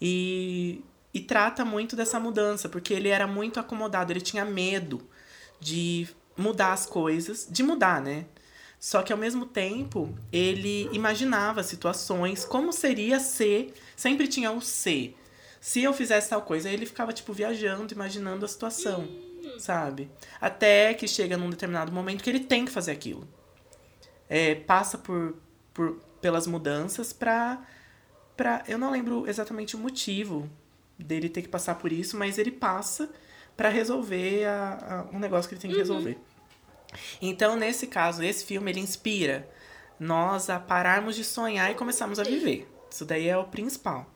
[0.00, 0.82] E,
[1.12, 5.00] e trata muito dessa mudança, porque ele era muito acomodado, ele tinha medo
[5.60, 8.26] de mudar as coisas, de mudar, né?
[8.80, 15.16] Só que ao mesmo tempo, ele imaginava situações, como seria ser, sempre tinha o ser.
[15.60, 19.08] Se eu fizesse tal coisa, ele ficava, tipo, viajando, imaginando a situação,
[19.58, 20.10] sabe?
[20.40, 23.26] Até que chega num determinado momento que ele tem que fazer aquilo.
[24.28, 25.36] É, passa por,
[25.74, 27.60] por, pelas mudanças pra,
[28.36, 28.62] pra.
[28.66, 30.48] Eu não lembro exatamente o motivo
[30.98, 33.10] dele ter que passar por isso, mas ele passa
[33.56, 36.18] pra resolver a, a- um negócio que ele tem que resolver.
[37.20, 39.48] Então, nesse caso, esse filme ele inspira
[39.98, 42.68] nós a pararmos de sonhar e começarmos a viver.
[42.90, 44.06] Isso daí é o principal.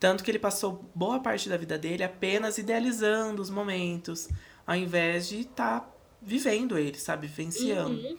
[0.00, 4.28] Tanto que ele passou boa parte da vida dele apenas idealizando os momentos,
[4.66, 5.90] ao invés de estar
[6.20, 7.26] vivendo ele, sabe?
[7.26, 8.00] Vivenciando.
[8.00, 8.16] Uhum.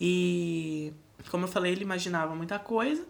[0.00, 0.92] E,
[1.30, 3.06] como eu falei, ele imaginava muita coisa.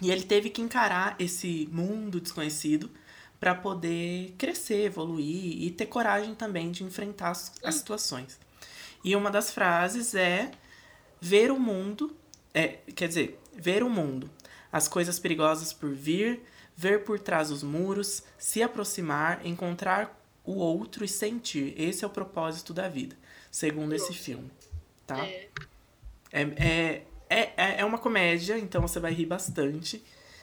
[0.00, 2.90] E ele teve que encarar esse mundo desconhecido
[3.40, 8.38] para poder crescer, evoluir e ter coragem também de enfrentar as, as situações.
[9.04, 10.50] E uma das frases é
[11.20, 12.14] ver o mundo,
[12.52, 14.30] é, quer dizer, ver o mundo,
[14.70, 16.42] as coisas perigosas por vir,
[16.76, 20.14] ver por trás dos muros, se aproximar, encontrar
[20.46, 21.74] o outro e sentir.
[21.76, 23.16] Esse é o propósito da vida,
[23.50, 24.50] segundo esse filme,
[25.06, 25.24] tá?
[25.26, 25.48] É.
[26.32, 30.02] É, é, é, é- é uma comédia, então você vai rir bastante.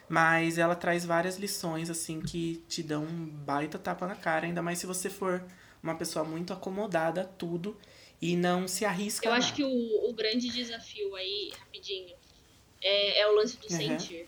[0.09, 4.45] Mas ela traz várias lições, assim, que te dão um baita tapa na cara.
[4.45, 5.43] Ainda mais se você for
[5.81, 7.77] uma pessoa muito acomodada a tudo
[8.21, 9.55] e não se arrisca Eu a acho nada.
[9.55, 12.13] que o, o grande desafio aí, rapidinho,
[12.81, 13.77] é, é o lance do Uhum.
[13.77, 14.27] sentir.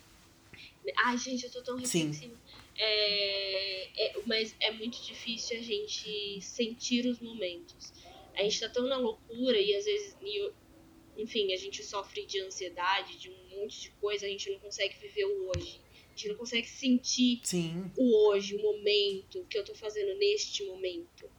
[1.06, 2.12] Ai, gente, eu tô tão Sim.
[2.78, 7.94] É, é- mas é muito difícil a gente sentir os momentos.
[8.36, 10.52] A gente tá tão na loucura e às vezes, e,
[11.18, 14.96] enfim, a gente sofre de ansiedade, de um monte de coisa, a gente não consegue
[15.00, 15.80] viver o hoje.
[16.08, 20.18] A gente não consegue sentir Sim, o hoje, o momento, o que eu tô fazendo
[20.18, 21.30] neste momento.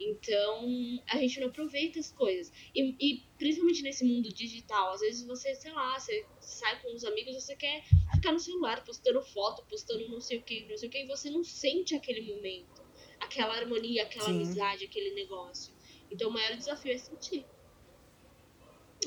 [0.00, 0.66] Então,
[1.08, 2.50] a gente não aproveita as coisas.
[2.74, 7.04] E, e principalmente nesse mundo digital, às vezes você, sei lá, você sai com os
[7.04, 7.84] amigos, você quer
[8.14, 11.06] ficar no celular, postando foto, postando não sei o que, não sei o que, e
[11.06, 12.82] você não sente aquele momento,
[13.20, 14.36] aquela harmonia, aquela Sim.
[14.36, 15.74] amizade, aquele negócio.
[16.10, 17.44] Então, o maior desafio é sentir.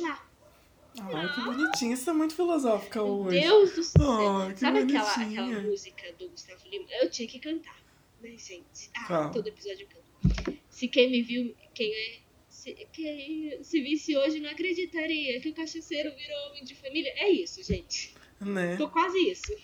[0.06, 0.28] Ah,
[1.00, 1.98] Ai, que bonitinha.
[1.98, 3.42] Você tá muito filosófica meu hoje.
[3.42, 4.54] Deus do céu.
[4.54, 6.86] Que Sabe aquela, aquela música do Gustavo Lima?
[7.02, 7.84] Eu tinha que cantar,
[8.22, 8.92] né, gente?
[8.96, 9.32] Ah, Qual?
[9.32, 10.63] todo episódio eu canto.
[10.84, 12.20] Se quem me viu, quem é.
[12.50, 17.10] Se, quem se visse hoje não acreditaria que o cachaceiro virou homem de família.
[17.16, 18.14] É isso, gente.
[18.42, 18.76] Né?
[18.76, 19.56] Tô quase isso.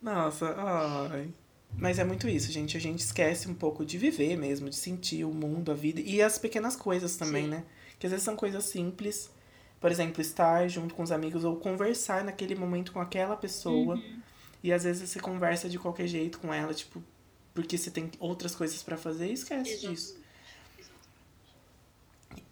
[0.00, 1.34] Nossa, ai.
[1.76, 2.76] Mas é muito isso, gente.
[2.76, 6.22] A gente esquece um pouco de viver mesmo, de sentir o mundo, a vida e
[6.22, 7.50] as pequenas coisas também, Sim.
[7.50, 7.64] né?
[7.98, 9.28] Que às vezes são coisas simples.
[9.80, 13.96] Por exemplo, estar junto com os amigos ou conversar naquele momento com aquela pessoa.
[13.96, 14.20] Uhum.
[14.62, 17.02] E às vezes você conversa de qualquer jeito com ela, tipo,
[17.52, 20.19] porque você tem outras coisas pra fazer e esquece disso.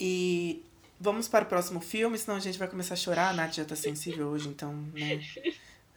[0.00, 0.62] E
[1.00, 3.30] vamos para o próximo filme, senão a gente vai começar a chorar.
[3.30, 5.20] A Nath já tá sensível hoje, então, né?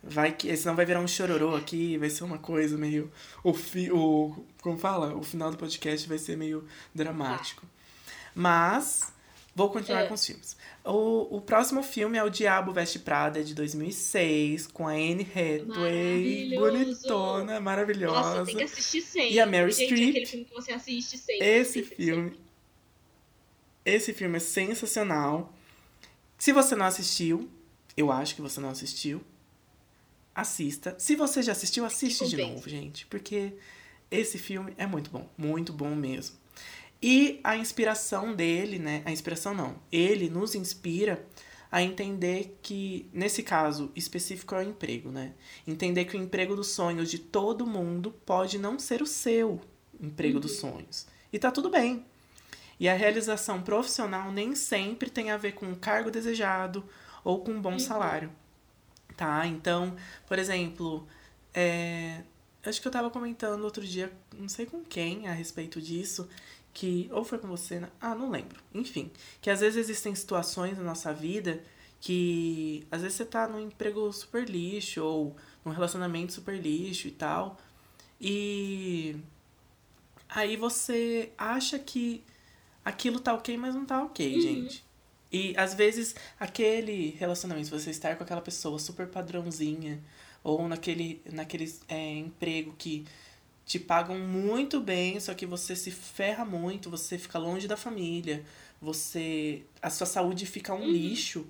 [0.03, 0.55] Vai que.
[0.57, 3.11] Senão vai virar um chororô aqui, vai ser uma coisa meio.
[3.43, 5.15] O, fi, o Como fala?
[5.15, 7.65] O final do podcast vai ser meio dramático.
[8.33, 9.13] Mas.
[9.53, 10.07] Vou continuar É.
[10.07, 10.55] com os filmes.
[10.83, 16.55] O, o próximo filme é O Diabo Veste Prada, de 2006, com a Anne Hathaway.
[16.55, 18.37] Bonitona, maravilhosa.
[18.39, 19.33] Nossa, tem que assistir sempre.
[19.33, 19.91] E a gente, Streep.
[20.05, 21.45] É aquele filme que você assiste sempre.
[21.45, 22.31] Esse filme.
[23.85, 25.53] Esse filme é sensacional.
[26.37, 27.49] Se você não assistiu,
[27.95, 29.21] eu acho que você não assistiu,
[30.33, 30.95] assista.
[30.97, 33.05] Se você já assistiu, assiste de novo, gente.
[33.07, 33.53] Porque
[34.09, 36.35] esse filme é muito bom, muito bom mesmo.
[37.01, 39.01] E a inspiração dele, né?
[39.05, 39.75] A inspiração não.
[39.91, 41.25] Ele nos inspira
[41.71, 45.33] a entender que, nesse caso específico, é o emprego, né?
[45.65, 49.59] Entender que o emprego dos sonhos de todo mundo pode não ser o seu
[49.99, 50.41] emprego uhum.
[50.41, 51.07] dos sonhos.
[51.31, 52.05] E tá tudo bem.
[52.81, 56.83] E a realização profissional nem sempre tem a ver com o cargo desejado
[57.23, 57.79] ou com um bom uhum.
[57.79, 58.31] salário.
[59.15, 59.45] Tá?
[59.45, 59.95] Então,
[60.27, 61.07] por exemplo,
[61.53, 62.23] é,
[62.65, 66.27] acho que eu tava comentando outro dia, não sei com quem, a respeito disso,
[66.73, 67.07] que.
[67.11, 67.87] Ou foi com você, né?
[68.01, 68.59] Ah, não lembro.
[68.73, 69.11] Enfim.
[69.39, 71.61] Que às vezes existem situações na nossa vida
[71.99, 72.87] que.
[72.89, 77.59] Às vezes você tá num emprego super lixo, ou num relacionamento super lixo e tal.
[78.19, 79.17] E.
[80.27, 82.23] Aí você acha que
[82.83, 84.41] aquilo tá ok, mas não tá ok, uhum.
[84.41, 84.83] gente.
[85.31, 90.01] E às vezes aquele relacionamento, você estar com aquela pessoa super padrãozinha,
[90.43, 93.05] ou naquele, naquele é, emprego que
[93.65, 98.43] te pagam muito bem, só que você se ferra muito, você fica longe da família,
[98.81, 100.91] você a sua saúde fica um uhum.
[100.91, 101.45] lixo.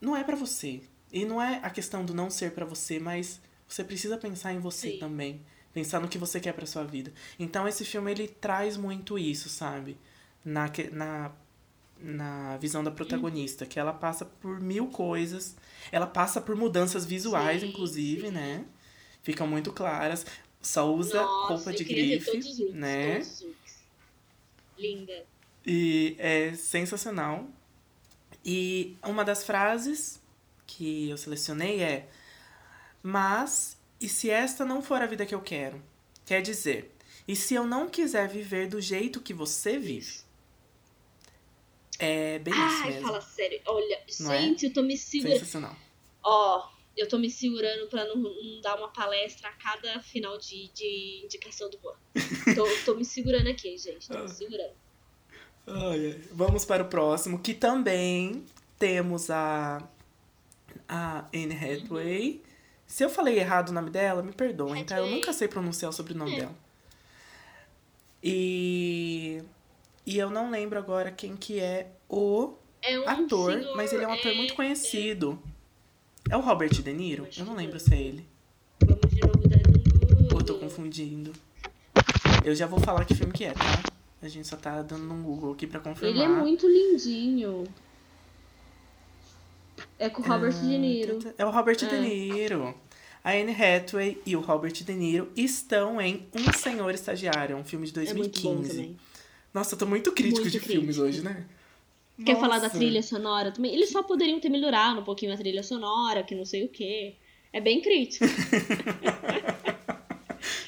[0.00, 0.80] Não é para você.
[1.12, 4.58] E não é a questão do não ser para você, mas você precisa pensar em
[4.58, 4.98] você Sim.
[4.98, 5.40] também,
[5.72, 7.12] pensar no que você quer para sua vida.
[7.38, 9.96] Então esse filme ele traz muito isso, sabe?
[10.44, 11.32] Na na
[12.02, 15.54] na visão da protagonista, que ela passa por mil coisas,
[15.92, 18.32] ela passa por mudanças visuais, sim, inclusive, sim.
[18.32, 18.64] né?
[19.22, 20.24] Ficam muito claras.
[20.62, 23.22] Só usa Nossa, roupa de grife, looks, né?
[24.78, 25.24] Linda.
[25.66, 27.46] E é sensacional.
[28.44, 30.20] E uma das frases
[30.66, 32.08] que eu selecionei é:
[33.02, 35.82] Mas, e se esta não for a vida que eu quero?
[36.24, 36.94] Quer dizer,
[37.26, 40.29] e se eu não quiser viver do jeito que você vive?
[42.02, 43.02] É bem Ai, isso mesmo.
[43.02, 43.60] fala sério.
[43.66, 44.40] Olha, não é?
[44.40, 44.68] gente, é?
[44.70, 45.38] eu tô me segurando.
[45.38, 45.76] Sensacional.
[46.24, 50.68] Ó, eu tô me segurando pra não, não, dar uma palestra a cada final de,
[50.72, 51.94] de indicação do Juan.
[52.56, 54.08] tô, tô me segurando aqui, gente.
[54.08, 54.28] Tô me ah.
[54.28, 54.72] segurando.
[55.66, 56.20] Ai, ai.
[56.32, 58.46] Vamos para o próximo, que também
[58.78, 59.86] temos a,
[60.88, 62.30] a Anne Hathaway.
[62.30, 62.40] Uhum.
[62.86, 64.98] Se eu falei errado o nome dela, me perdoem, tá?
[64.98, 66.38] Eu nunca sei pronunciar o sobrenome é.
[66.40, 66.56] dela.
[68.22, 69.42] E,
[70.10, 74.02] e eu não lembro agora quem que é o é um ator, senhor, mas ele
[74.02, 75.40] é um ator é, muito conhecido.
[76.28, 77.28] É o Robert De Niro?
[77.38, 78.26] Eu não lembro se é ele.
[78.84, 81.32] Vamos de novo dar Ou tô confundindo.
[82.44, 83.82] Eu já vou falar que filme que é, tá?
[84.20, 86.16] A gente só tá dando um Google aqui pra confirmar.
[86.16, 87.64] Ele é muito lindinho.
[89.96, 91.18] É com o Robert ah, De Niro.
[91.38, 91.86] É o Robert é.
[91.86, 92.74] De Niro.
[93.22, 97.86] A Anne Hathaway e o Robert De Niro estão em Um Senhor Estagiário, um filme
[97.86, 98.80] de 2015.
[98.80, 99.09] É
[99.52, 100.80] Nossa, eu tô muito crítico muito de crítico.
[100.80, 101.46] filmes hoje, né?
[102.24, 102.40] Quer Nossa.
[102.46, 103.72] falar da trilha sonora também?
[103.72, 107.14] Eles só poderiam ter melhorado um pouquinho a trilha sonora, que não sei o quê.
[107.52, 108.26] É bem crítico.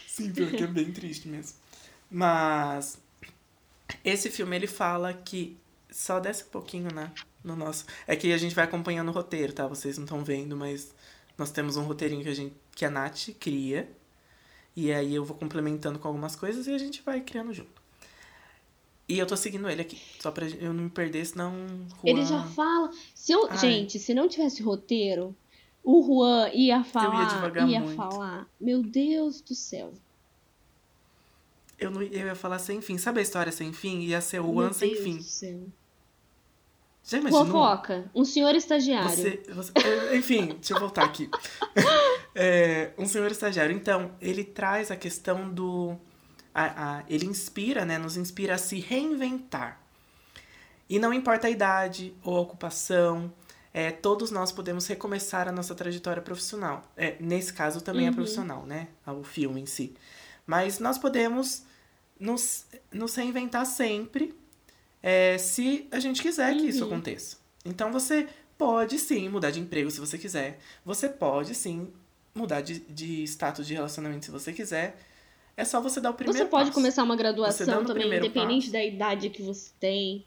[0.07, 1.57] Sim, porque é bem triste mesmo.
[2.11, 2.99] Mas
[4.05, 5.57] esse filme ele fala que
[5.91, 7.12] só desce um pouquinho, né?
[7.45, 7.85] No nosso.
[8.07, 9.66] É que a gente vai acompanhando o roteiro, tá?
[9.66, 10.95] Vocês não estão vendo, mas
[11.37, 13.91] nós temos um roteirinho que a, gente, que a Nath cria.
[14.74, 17.82] E aí eu vou complementando com algumas coisas e a gente vai criando junto.
[19.09, 21.53] E eu tô seguindo ele aqui, só pra eu não me perder, senão.
[21.88, 22.00] Juan...
[22.05, 22.90] Ele já fala.
[23.14, 25.34] Se eu, gente, se não tivesse roteiro,
[25.82, 27.57] o Juan ia falar.
[27.57, 28.48] Eu ia, ia falar.
[28.61, 29.92] Meu Deus do céu.
[31.78, 32.96] Eu, não, eu ia falar sem fim.
[32.96, 34.00] Sabe a história sem fim?
[34.03, 35.16] Ia ser o Juan sem fim.
[35.16, 35.61] Do céu.
[37.05, 37.46] Já imaginou?
[37.46, 38.11] Fofoca.
[38.14, 39.11] Um senhor estagiário.
[39.11, 39.72] Você, você,
[40.16, 41.28] enfim, deixa eu voltar aqui.
[42.34, 43.74] é, um senhor estagiário.
[43.74, 45.96] Então, ele traz a questão do
[46.55, 49.80] a, a, ele inspira, né, nos inspira a se reinventar.
[50.88, 53.32] E não importa a idade ou a ocupação,
[53.72, 56.84] é, todos nós podemos recomeçar a nossa trajetória profissional.
[56.96, 58.12] É, nesse caso também é uhum.
[58.12, 58.88] é profissional, né?
[59.07, 59.94] O filme em si.
[60.46, 61.62] Mas nós podemos
[62.20, 64.34] nos, nos reinventar sempre
[65.03, 66.92] é, se a gente quiser que isso uhum.
[66.92, 67.38] aconteça.
[67.64, 68.28] Então você
[68.59, 70.59] pode sim mudar de emprego se você quiser.
[70.84, 71.88] Você pode sim
[72.34, 74.98] mudar de, de status de relacionamento se você quiser.
[75.57, 76.74] É só você dar o primeiro Você pode passo.
[76.74, 78.72] começar uma graduação também, independente passo.
[78.72, 80.24] da idade que você tem.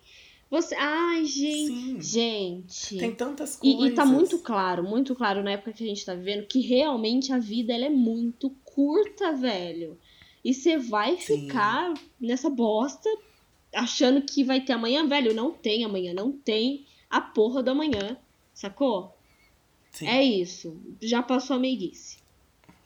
[0.49, 0.76] Você.
[0.76, 1.73] Ai, gente.
[1.73, 2.01] Sim.
[2.01, 2.97] Gente.
[2.97, 3.82] Tem tantas coisas.
[3.82, 6.61] E, e tá muito claro, muito claro na época que a gente tá vivendo que
[6.61, 9.97] realmente a vida ela é muito curta, velho.
[10.43, 11.47] E você vai Sim.
[11.47, 13.09] ficar nessa bosta
[13.73, 15.34] achando que vai ter amanhã, velho.
[15.34, 18.15] Não tem amanhã, não tem a porra do amanhã.
[18.53, 19.17] Sacou?
[19.91, 20.07] Sim.
[20.07, 20.78] É isso.
[21.01, 22.19] Já passou a meiguice.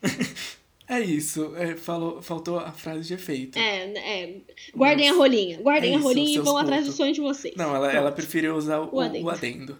[0.89, 3.59] É isso, é, falou, faltou a frase de efeito.
[3.59, 4.41] É, é.
[4.75, 5.61] Guardem Mas, a rolinha.
[5.61, 6.61] Guardem é a rolinha e vão pontos.
[6.63, 7.55] atrás do sonho de vocês.
[7.55, 9.25] Não, ela, ela preferiu usar o, o adendo.
[9.27, 9.77] O adendo.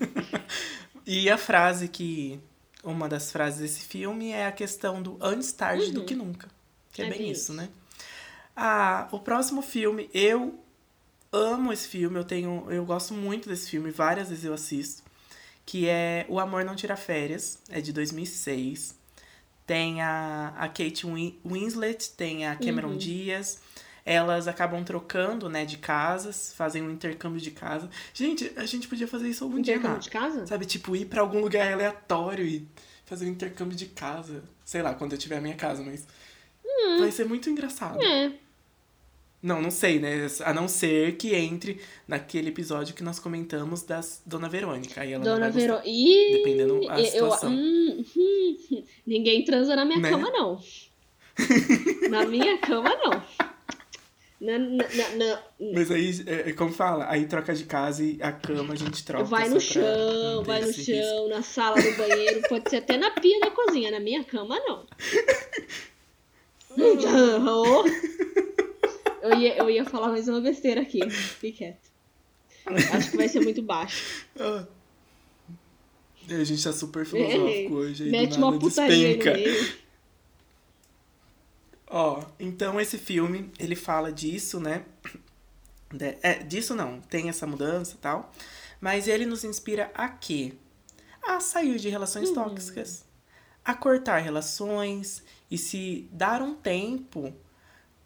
[1.06, 2.40] e a frase que.
[2.82, 5.92] Uma das frases desse filme é a questão do antes tarde uhum.
[5.92, 6.48] do que nunca.
[6.92, 7.52] Que é, É bem bem isso, isso.
[7.52, 7.68] né?
[8.56, 10.58] Ah, o próximo filme, eu
[11.30, 15.02] amo esse filme, eu tenho, eu gosto muito desse filme, várias vezes eu assisto,
[15.66, 18.98] que é O Amor Não Tira Férias, é de 2006.
[19.70, 23.60] Tem a, a Kate Win- Winslet, tem a Cameron Diaz.
[24.04, 27.88] Elas acabam trocando, né, de casas, fazem um intercâmbio de casa.
[28.12, 30.44] Gente, a gente podia fazer isso algum dia, Intercâmbio de casa?
[30.44, 32.66] Sabe, tipo, ir pra algum lugar aleatório e
[33.04, 34.42] fazer um intercâmbio de casa.
[34.64, 36.04] Sei lá, quando eu tiver a minha casa, mas.
[36.98, 38.02] Vai ser muito engraçado.
[38.02, 38.32] É.
[39.42, 40.26] Não, não sei, né?
[40.44, 45.00] A não ser que entre naquele episódio que nós comentamos da Dona Verônica.
[45.00, 45.60] Aí ela não Dona vai.
[45.62, 45.88] Verônica.
[45.88, 47.50] Ih, Dependendo a eu- situação.
[47.50, 50.10] hum, hum, ninguém transa na minha Né?
[50.10, 50.60] cama, não.
[52.10, 53.22] na minha cama, não.
[54.42, 55.42] Na, na, na-
[55.74, 59.02] Mas aí, é, é como fala, aí troca de casa e a cama a gente
[59.04, 59.24] troca.
[59.24, 61.02] vai no chão, vai no esse risco.
[61.06, 63.90] chão, na sala do banheiro, pode ser até na pia da cozinha.
[63.90, 64.86] Na minha cama, não.
[69.22, 71.08] Eu ia, eu ia falar mais uma besteira aqui.
[71.10, 71.90] Fique quieto.
[72.94, 74.26] Acho que vai ser muito baixo.
[74.38, 74.66] Ah.
[76.28, 78.04] A gente tá super filosófico hoje.
[78.04, 79.76] Aí Mete uma putaria despenca.
[81.88, 84.84] Ó, então esse filme, ele fala disso, né?
[85.92, 88.32] De- é, disso não, tem essa mudança e tal.
[88.80, 90.52] Mas ele nos inspira a quê?
[91.22, 93.04] A sair de relações tóxicas.
[93.64, 97.34] A cortar relações e se dar um tempo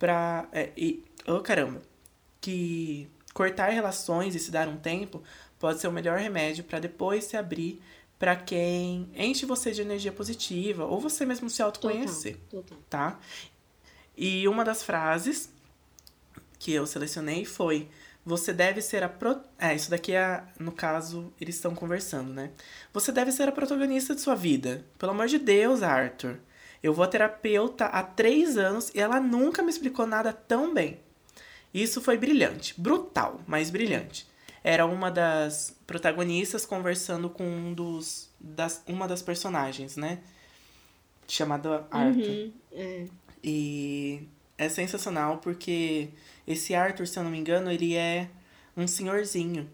[0.04, 0.46] pra.
[0.52, 1.80] É, e, oh, caramba!
[2.38, 5.22] Que cortar relações e se dar um tempo
[5.58, 7.80] pode ser o melhor remédio pra depois se abrir
[8.18, 12.78] pra quem enche você de energia positiva ou você mesmo se autoconhecer Total, total.
[12.90, 13.20] tá?
[14.14, 15.50] E uma das frases
[16.58, 17.88] que eu selecionei foi:
[18.26, 19.08] Você deve ser a.
[19.08, 19.40] Pro...
[19.58, 20.44] É, isso daqui é.
[20.60, 22.50] No caso, eles estão conversando, né?
[22.92, 24.84] Você deve ser a protagonista de sua vida.
[24.98, 26.38] Pelo amor de Deus, Arthur.
[26.84, 30.98] Eu vou a terapeuta há três anos e ela nunca me explicou nada tão bem.
[31.72, 32.78] Isso foi brilhante.
[32.78, 34.26] Brutal, mas brilhante.
[34.62, 40.18] Era uma das protagonistas conversando com um dos, das, uma das personagens, né?
[41.26, 42.22] Chamada Arthur.
[42.22, 43.06] Uhum, é.
[43.42, 44.28] E
[44.58, 46.10] é sensacional porque
[46.46, 48.28] esse Arthur, se eu não me engano, ele é
[48.76, 49.70] um senhorzinho.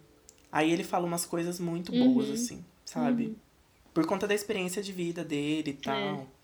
[0.53, 2.35] Aí ele fala umas coisas muito boas, Uhum.
[2.35, 3.37] assim, sabe?
[3.93, 5.97] Por conta da experiência de vida dele e tal.
[5.97, 6.40] É.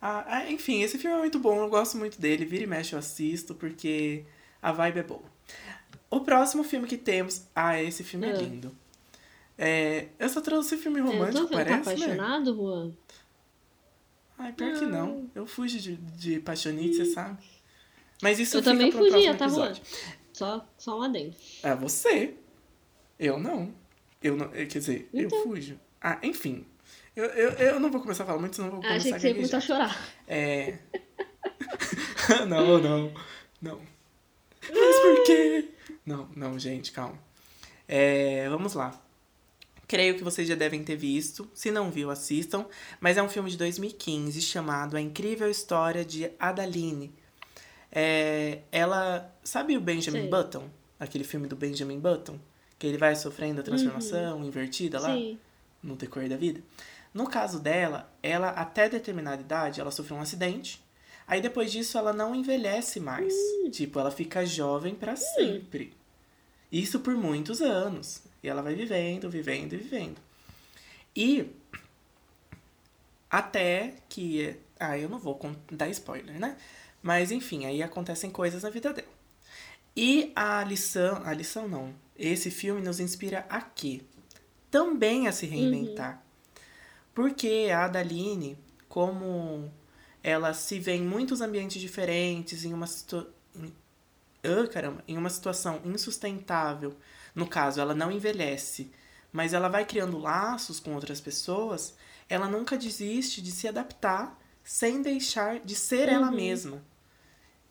[0.00, 2.44] Ah, ah, enfim, esse filme é muito bom, eu gosto muito dele.
[2.44, 4.24] Vira e mexe eu assisto porque
[4.62, 5.22] a vibe é boa.
[6.10, 7.46] O próximo filme que temos.
[7.54, 8.36] Ah, esse filme é Ah.
[8.36, 8.76] lindo.
[9.58, 11.94] É, eu só trouxe filme romântico, vendo, tá parece, né?
[12.06, 12.92] apaixonado, Juan?
[14.38, 15.30] Ai, pior que não.
[15.34, 17.38] Eu fujo de, de paixonite, você sabe.
[18.22, 19.74] Mas isso Eu também fugia, tá, Juan?
[20.32, 21.36] Só, só um adendo.
[21.62, 22.34] É você.
[23.18, 23.74] Eu não.
[24.22, 24.48] Eu não.
[24.48, 25.38] Quer dizer, Então.
[25.38, 25.78] eu fujo.
[26.00, 26.64] Ah, enfim.
[27.16, 29.10] Eu, eu, eu não vou começar a falar muito, senão eu vou Ah, achei começar
[29.10, 30.14] que a você ia começar a chorar.
[30.28, 30.78] É.
[32.48, 33.12] não, não.
[33.60, 33.80] Não.
[34.62, 35.68] Mas por quê?
[36.06, 37.18] Não, não, gente, calma.
[37.88, 39.00] É, vamos lá.
[39.88, 41.50] Creio que vocês já devem ter visto.
[41.52, 42.64] Se não viu, assistam.
[43.00, 47.12] Mas é um filme de 2015 chamado A Incrível História de Adaline.
[47.90, 49.34] É, ela.
[49.42, 50.28] Sabe o Benjamin.
[50.30, 50.70] Button?
[50.98, 52.38] Aquele filme do Benjamin Button?
[52.78, 55.12] Que ele vai sofrendo a transformação invertida lá?
[55.12, 55.38] Sim.
[55.82, 56.60] no decorrer da vida.
[57.12, 60.82] No caso dela, ela até determinada idade, ela sofreu um acidente.
[61.26, 63.32] Aí depois disso ela não envelhece mais.
[63.70, 65.94] Tipo, ela fica jovem pra sempre.
[66.70, 68.22] Isso por muitos anos.
[68.42, 70.16] E ela vai vivendo, vivendo e vivendo.
[71.14, 71.50] E
[73.28, 75.38] até que ah, eu não vou
[75.70, 76.56] dar spoiler, né?
[77.02, 79.08] Mas enfim, aí acontecem coisas na vida dela.
[79.96, 81.94] E a lição, a lição não.
[82.16, 84.02] Esse filme nos inspira a quê?
[84.70, 86.24] Também a se reinventar.
[87.14, 88.58] Porque a Adaline,
[88.88, 89.70] como
[90.22, 93.72] ela se vê em muitos ambientes diferentes, em uma situa em-
[94.42, 96.96] Ah, caramba, em uma situação insustentável.
[97.34, 98.90] No caso, ela não envelhece,
[99.32, 101.94] mas ela vai criando laços com outras pessoas,
[102.28, 106.82] ela nunca desiste de se adaptar sem deixar de ser ela mesma.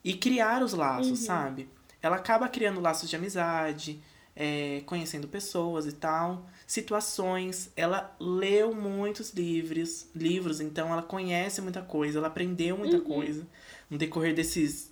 [0.04, 1.70] E criar os laços, sabe?
[2.02, 4.02] Ela acaba criando laços de amizade,
[4.42, 7.70] é, conhecendo pessoas e tal, situações.
[7.76, 13.46] Ela leu muitos livros, livros, então ela conhece muita coisa, ela aprendeu muita coisa
[13.90, 14.90] no decorrer desses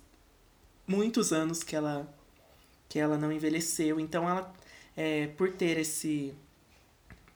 [0.86, 2.14] muitos anos que ela
[2.90, 3.98] que ela não envelheceu.
[3.98, 4.52] Então ela,
[4.96, 6.34] é, por ter esse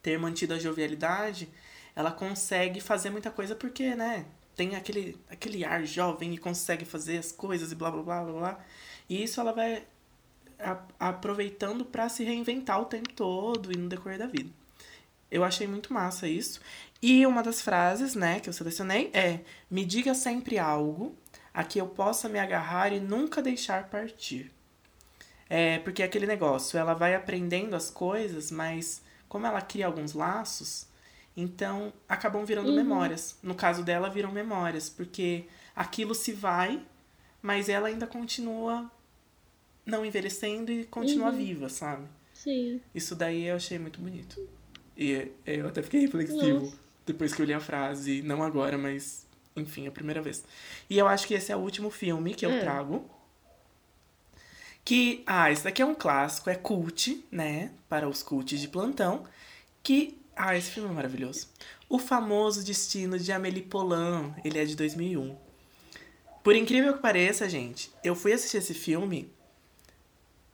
[0.02, 1.48] ter mantido a jovialidade,
[1.96, 4.26] ela consegue fazer muita coisa porque, né,
[4.56, 8.32] tem aquele, aquele ar jovem e consegue fazer as coisas e blá blá blá blá
[8.32, 8.64] blá.
[9.08, 9.86] E isso ela vai
[10.98, 14.50] aproveitando para se reinventar o tempo todo e no decorrer da vida.
[15.30, 16.60] Eu achei muito massa isso.
[17.00, 19.40] E uma das frases, né, que eu selecionei é:
[19.70, 21.16] "Me diga sempre algo,
[21.52, 24.50] a que eu possa me agarrar e nunca deixar partir.
[25.48, 30.14] É, porque é aquele negócio, ela vai aprendendo as coisas, mas como ela cria alguns
[30.14, 30.86] laços,
[31.36, 32.76] então acabam virando uhum.
[32.76, 33.38] memórias.
[33.42, 36.82] No caso dela, viram memórias, porque aquilo se vai,
[37.42, 38.90] mas ela ainda continua
[39.84, 41.36] não envelhecendo e continua uhum.
[41.36, 42.06] viva, sabe?
[42.32, 42.80] Sim.
[42.94, 44.40] Isso daí eu achei muito bonito.
[44.96, 46.78] E eu até fiquei reflexivo Nossa.
[47.06, 49.26] depois que eu li a frase, não agora, mas
[49.56, 50.44] enfim, a primeira vez.
[50.88, 52.60] E eu acho que esse é o último filme que eu é.
[52.60, 53.08] trago.
[54.84, 57.70] Que, ah, esse daqui é um clássico, é cult, né?
[57.88, 59.24] Para os cults de plantão.
[59.82, 61.48] Que, ah, esse filme é maravilhoso.
[61.88, 65.36] O famoso Destino de Amélie Poulain, ele é de 2001.
[66.42, 69.30] Por incrível que pareça, gente, eu fui assistir esse filme,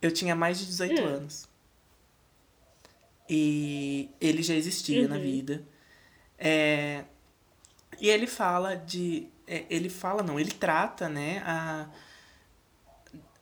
[0.00, 1.06] eu tinha mais de 18 hum.
[1.06, 1.48] anos.
[3.28, 5.08] E ele já existia uhum.
[5.08, 5.62] na vida.
[6.38, 7.04] É,
[8.00, 9.28] e ele fala de.
[9.46, 11.88] É, ele fala, não, ele trata, né, a,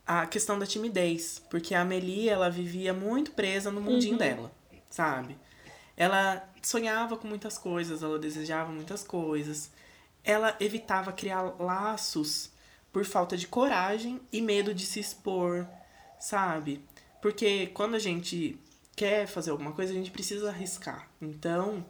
[0.06, 1.42] a questão da timidez.
[1.50, 4.18] Porque a Amelie, ela vivia muito presa no mundinho uhum.
[4.18, 4.52] dela,
[4.90, 5.38] sabe?
[5.96, 9.70] Ela sonhava com muitas coisas, ela desejava muitas coisas.
[10.24, 12.50] Ela evitava criar laços
[12.92, 15.66] por falta de coragem e medo de se expor,
[16.18, 16.80] sabe?
[17.20, 18.58] Porque quando a gente
[18.94, 21.08] quer fazer alguma coisa, a gente precisa arriscar.
[21.20, 21.84] Então,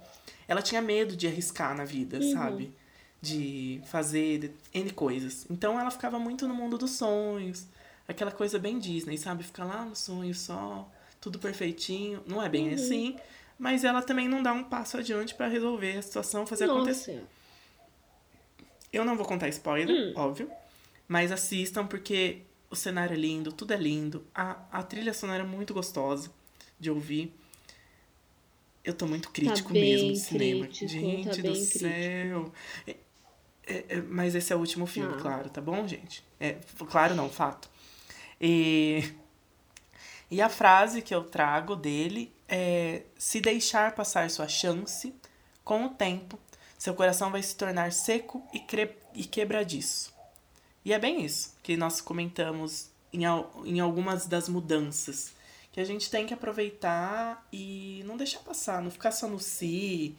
[0.48, 2.32] ela tinha medo de arriscar na vida, uhum.
[2.32, 2.74] sabe?
[3.20, 5.46] De fazer N coisas.
[5.50, 7.66] Então ela ficava muito no mundo dos sonhos.
[8.08, 9.42] Aquela coisa bem Disney, sabe?
[9.42, 10.88] Ficar lá no sonho só,
[11.20, 12.22] tudo perfeitinho.
[12.26, 12.74] Não é bem uhum.
[12.74, 13.16] assim.
[13.58, 16.80] Mas ela também não dá um passo adiante para resolver a situação, fazer Nossa.
[16.80, 17.24] acontecer.
[18.92, 20.12] Eu não vou contar spoiler, hum.
[20.14, 20.50] óbvio.
[21.08, 24.26] Mas assistam porque o cenário é lindo, tudo é lindo.
[24.34, 26.30] A, a trilha sonora é muito gostosa
[26.78, 27.34] de ouvir.
[28.84, 30.66] Eu tô muito crítico tá mesmo de cinema.
[30.66, 32.52] Crítico, gente tá do céu.
[32.86, 32.97] É,
[33.66, 35.20] é, é, mas esse é o último filme, ah.
[35.20, 36.22] claro, tá bom, gente?
[36.38, 36.56] É,
[36.88, 37.68] claro não, fato.
[38.40, 39.12] E,
[40.30, 45.12] e a frase que eu trago dele é: se deixar passar sua chance,
[45.64, 46.38] com o tempo,
[46.78, 48.64] seu coração vai se tornar seco e,
[49.14, 50.15] e quebradiço.
[50.86, 53.22] E é bem isso que nós comentamos em,
[53.64, 55.34] em algumas das mudanças
[55.72, 60.14] que a gente tem que aproveitar e não deixar passar, não ficar só no si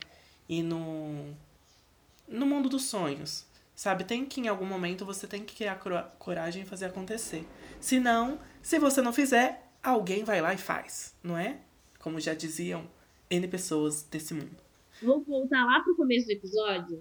[0.48, 1.34] e no
[2.28, 3.46] no mundo dos sonhos.
[3.74, 5.80] Sabe, tem que em algum momento você tem que criar
[6.20, 7.48] coragem e fazer acontecer.
[7.80, 11.62] Se não, se você não fizer, alguém vai lá e faz, não é?
[11.98, 12.86] Como já diziam
[13.30, 14.58] N pessoas desse mundo.
[15.02, 17.00] Vou voltar lá pro começo do episódio,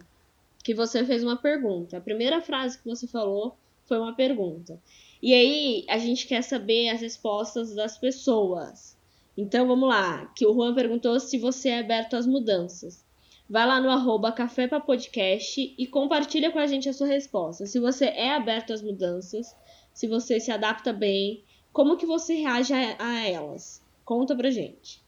[0.66, 1.96] que você fez uma pergunta.
[1.96, 4.82] A primeira frase que você falou foi uma pergunta.
[5.22, 8.98] E aí a gente quer saber as respostas das pessoas.
[9.36, 13.04] Então vamos lá, que o Juan perguntou se você é aberto às mudanças.
[13.48, 17.64] Vai lá no arroba Café pra Podcast e compartilha com a gente a sua resposta.
[17.64, 19.54] Se você é aberto às mudanças,
[19.94, 23.80] se você se adapta bem, como que você reage a, a elas?
[24.04, 25.05] Conta pra gente.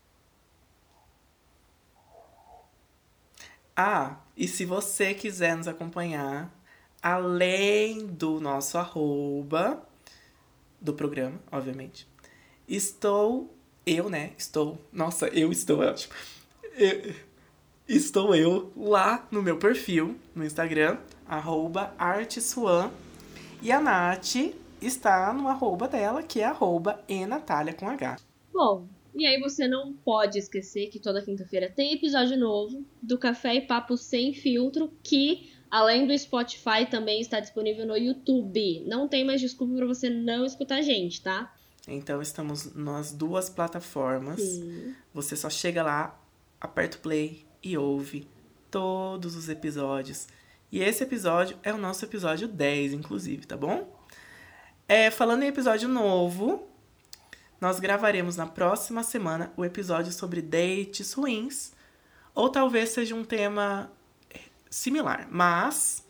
[3.81, 6.53] Ah, e se você quiser nos acompanhar,
[7.01, 9.81] além do nosso arroba,
[10.81, 12.09] do programa, obviamente.
[12.67, 13.57] Estou,
[13.87, 14.33] eu, né?
[14.37, 16.13] Estou, nossa, eu estou, ótimo.
[16.75, 17.15] Eu,
[17.87, 22.91] estou eu lá no meu perfil, no Instagram, arroba artesuan.
[23.63, 24.35] E a Nath
[24.83, 28.17] está no arroba dela, que é arroba enatália com H.
[28.53, 33.57] Bom, e aí você não pode esquecer que toda quinta-feira tem episódio novo do Café
[33.57, 38.85] e Papo Sem Filtro, que Além do Spotify, também está disponível no YouTube.
[38.87, 41.55] Não tem mais desculpa para você não escutar a gente, tá?
[41.87, 44.41] Então estamos nas duas plataformas.
[44.41, 44.95] Sim.
[45.13, 46.19] Você só chega lá,
[46.61, 48.27] aperta o play e ouve
[48.71, 50.27] todos os episódios.
[50.73, 53.95] E esse episódio é o nosso episódio 10, inclusive, tá bom?
[54.87, 56.67] É, falando em episódio novo,
[57.61, 61.73] nós gravaremos na próxima semana o episódio sobre dates ruins.
[62.35, 63.91] Ou talvez seja um tema
[64.71, 65.27] similar.
[65.31, 66.05] Mas,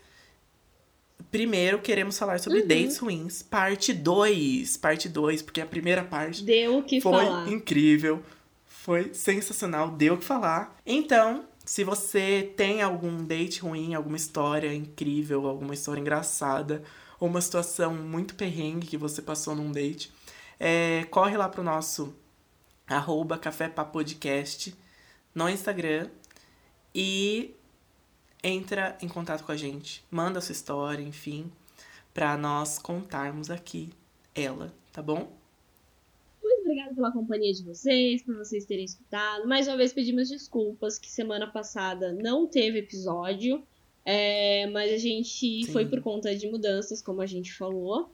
[1.30, 2.66] primeiro queremos falar sobre uhum.
[2.66, 4.76] dates ruins, parte 2.
[4.76, 7.48] Parte 2, porque a primeira parte deu o que foi falar.
[7.48, 8.22] incrível,
[8.66, 10.76] foi sensacional, deu o que falar.
[10.84, 16.82] Então, se você tem algum date ruim, alguma história incrível, alguma história engraçada,
[17.20, 20.10] ou uma situação muito perrengue que você passou num date,
[20.58, 22.14] é, corre lá pro nosso
[22.86, 24.74] arroba Café Podcast
[25.34, 26.08] no Instagram
[26.94, 27.54] e
[28.42, 31.50] entra em contato com a gente, manda sua história, enfim,
[32.14, 33.90] para nós contarmos aqui
[34.34, 35.36] ela, tá bom?
[36.42, 39.46] Muito obrigada pela companhia de vocês, por vocês terem escutado.
[39.46, 43.62] Mais uma vez pedimos desculpas que semana passada não teve episódio.
[44.04, 45.70] É, mas a gente Sim.
[45.70, 48.10] foi por conta de mudanças, como a gente falou.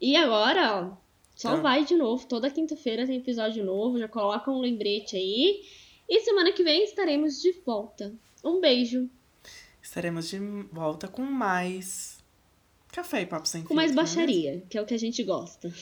[0.00, 0.96] E agora, ó,
[1.42, 1.56] só Tá.
[1.56, 2.24] vai de novo.
[2.26, 3.98] Toda quinta-feira tem episódio novo.
[3.98, 5.60] Já coloca um lembrete aí.
[6.08, 8.14] E semana que vem estaremos de volta.
[8.44, 9.10] Um beijo.
[9.82, 10.38] Estaremos de
[10.70, 12.22] volta com mais
[12.92, 15.22] café e papo sem Com mais filtro, é baixaria, que é o que a gente
[15.24, 15.72] gosta.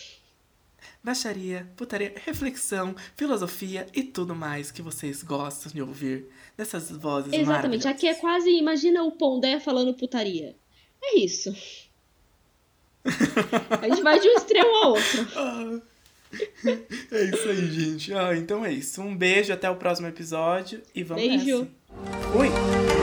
[1.05, 6.27] Baixaria, putaria, reflexão, filosofia e tudo mais que vocês gostam de ouvir
[6.57, 7.87] dessas vozes Exatamente.
[7.87, 10.57] Aqui é quase, imagina o Pondé falando putaria.
[11.03, 11.55] É isso.
[13.83, 15.27] A gente vai de um extremo ao outro.
[15.37, 15.79] Ah,
[17.13, 18.15] É isso aí, gente.
[18.15, 19.01] Ah, então é isso.
[19.03, 21.59] Um beijo, até o próximo episódio e vamos Beijo.
[21.61, 21.69] nessa.
[22.33, 23.00] Fui!